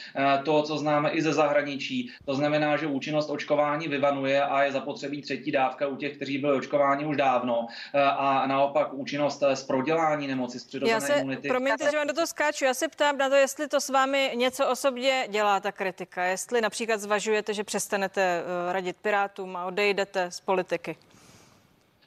to, 0.46 0.64
co 0.64 0.78
známe 0.78 1.10
i 1.10 1.22
ze 1.22 1.34
zahraničí. 1.34 2.12
To 2.26 2.36
znamená, 2.36 2.78
že 2.78 2.88
účinnost 2.88 3.30
očkování 3.30 3.88
vyvanuje 3.88 4.44
a 4.44 4.64
je 4.64 4.72
zapotřebí 4.72 5.22
třetí 5.22 5.52
dávka 5.52 5.88
u 5.88 5.96
těch, 5.96 6.16
kteří 6.16 6.38
byli 6.38 6.58
očkováni 6.58 7.06
už 7.06 7.18
dávno. 7.18 7.68
A 7.94 8.48
naopak 8.48 8.94
účinnost 8.94 9.44
z 9.54 9.64
prodělání 9.64 10.28
nemoci, 10.28 10.60
z 10.60 10.66
přirozené 10.66 10.94
já 10.94 11.00
se, 11.00 11.14
imunity. 11.14 11.48
Promiňte, 11.48 11.92
že 11.92 11.98
vám 11.98 12.08
do 12.08 12.14
toho 12.14 12.28
skáču. 12.28 12.66
Já 12.66 12.74
se 12.74 12.88
ptám 12.88 13.18
na 13.18 13.30
to, 13.30 13.36
jestli 13.36 13.68
to 13.68 13.82
s 13.82 13.90
vámi 13.90 14.32
něco 14.36 14.70
osobně 14.70 15.28
dělá 15.30 15.60
ta 15.60 15.72
kritika 15.72 16.11
politika. 16.12 16.24
Jestli 16.24 16.62
například 16.62 17.02
zvažujete, 17.02 17.54
že 17.54 17.64
přestanete 17.64 18.22
eh, 18.22 18.74
radit 18.74 18.98
Pirátům 19.02 19.56
a 19.56 19.66
odejdete 19.66 20.32
z 20.32 20.40
politiky. 20.40 20.98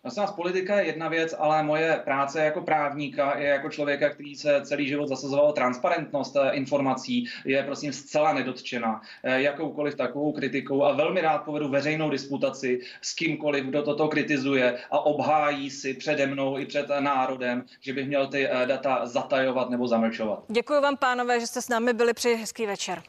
Prosím 0.03 0.23
vás, 0.23 0.33
politika 0.33 0.81
je 0.81 0.87
jedna 0.87 1.09
věc, 1.09 1.35
ale 1.39 1.63
moje 1.63 2.01
práce 2.05 2.45
jako 2.45 2.61
právníka 2.61 3.31
i 3.31 3.45
jako 3.45 3.71
člověka, 3.71 4.11
který 4.11 4.37
se 4.37 4.61
celý 4.65 4.89
život 4.89 5.09
zasazoval 5.09 5.53
transparentnost 5.53 6.37
eh, 6.37 6.51
informací, 6.51 7.29
je 7.45 7.63
prosím 7.63 7.93
zcela 7.93 8.33
nedotčena 8.33 9.01
eh, 9.23 9.43
jakoukoliv 9.43 9.95
takovou 9.95 10.33
kritikou 10.33 10.85
a 10.85 10.93
velmi 10.93 11.21
rád 11.21 11.45
povedu 11.45 11.69
veřejnou 11.69 12.11
disputaci 12.11 12.81
s 13.01 13.15
kýmkoliv, 13.15 13.65
kdo 13.65 13.83
toto 13.83 14.09
kritizuje 14.09 14.79
a 14.91 14.99
obhájí 14.99 15.71
si 15.71 15.95
přede 15.95 16.27
mnou 16.27 16.59
i 16.59 16.67
před 16.67 16.87
národem, 17.01 17.65
že 17.81 17.93
bych 17.93 18.07
měl 18.09 18.27
ty 18.27 18.49
data 18.67 19.07
zatajovat 19.07 19.71
nebo 19.71 19.89
zamlčovat. 19.89 20.45
Děkuji 20.49 20.81
vám, 20.81 20.97
pánové, 20.97 21.41
že 21.41 21.47
jste 21.47 21.63
s 21.63 21.69
námi 21.69 21.93
byli 21.93 22.15
při 22.15 22.35
hezký 22.35 22.67
večer. 22.67 23.03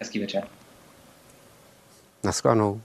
Hezký 0.00 0.18
večer. 0.18 0.48
Naschledanou. 2.24 2.80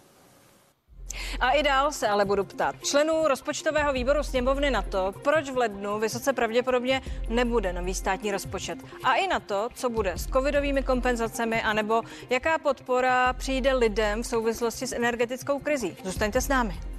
A 1.39 1.51
i 1.51 1.63
dál 1.63 1.91
se 1.91 2.07
ale 2.07 2.25
budu 2.25 2.43
ptát 2.43 2.75
členů 2.83 3.27
rozpočtového 3.27 3.93
výboru 3.93 4.23
sněmovny 4.23 4.71
na 4.71 4.81
to, 4.81 5.13
proč 5.23 5.49
v 5.49 5.57
lednu 5.57 5.99
vysoce 5.99 6.33
pravděpodobně 6.33 7.01
nebude 7.29 7.73
nový 7.73 7.93
státní 7.93 8.31
rozpočet. 8.31 8.79
A 9.03 9.15
i 9.15 9.27
na 9.27 9.39
to, 9.39 9.69
co 9.73 9.89
bude 9.89 10.13
s 10.13 10.27
covidovými 10.27 10.83
kompenzacemi, 10.83 11.61
anebo 11.61 12.01
jaká 12.29 12.57
podpora 12.57 13.33
přijde 13.33 13.73
lidem 13.73 14.23
v 14.23 14.27
souvislosti 14.27 14.87
s 14.87 14.95
energetickou 14.95 15.59
krizí. 15.59 15.97
Zůstaňte 16.03 16.41
s 16.41 16.47
námi. 16.47 16.90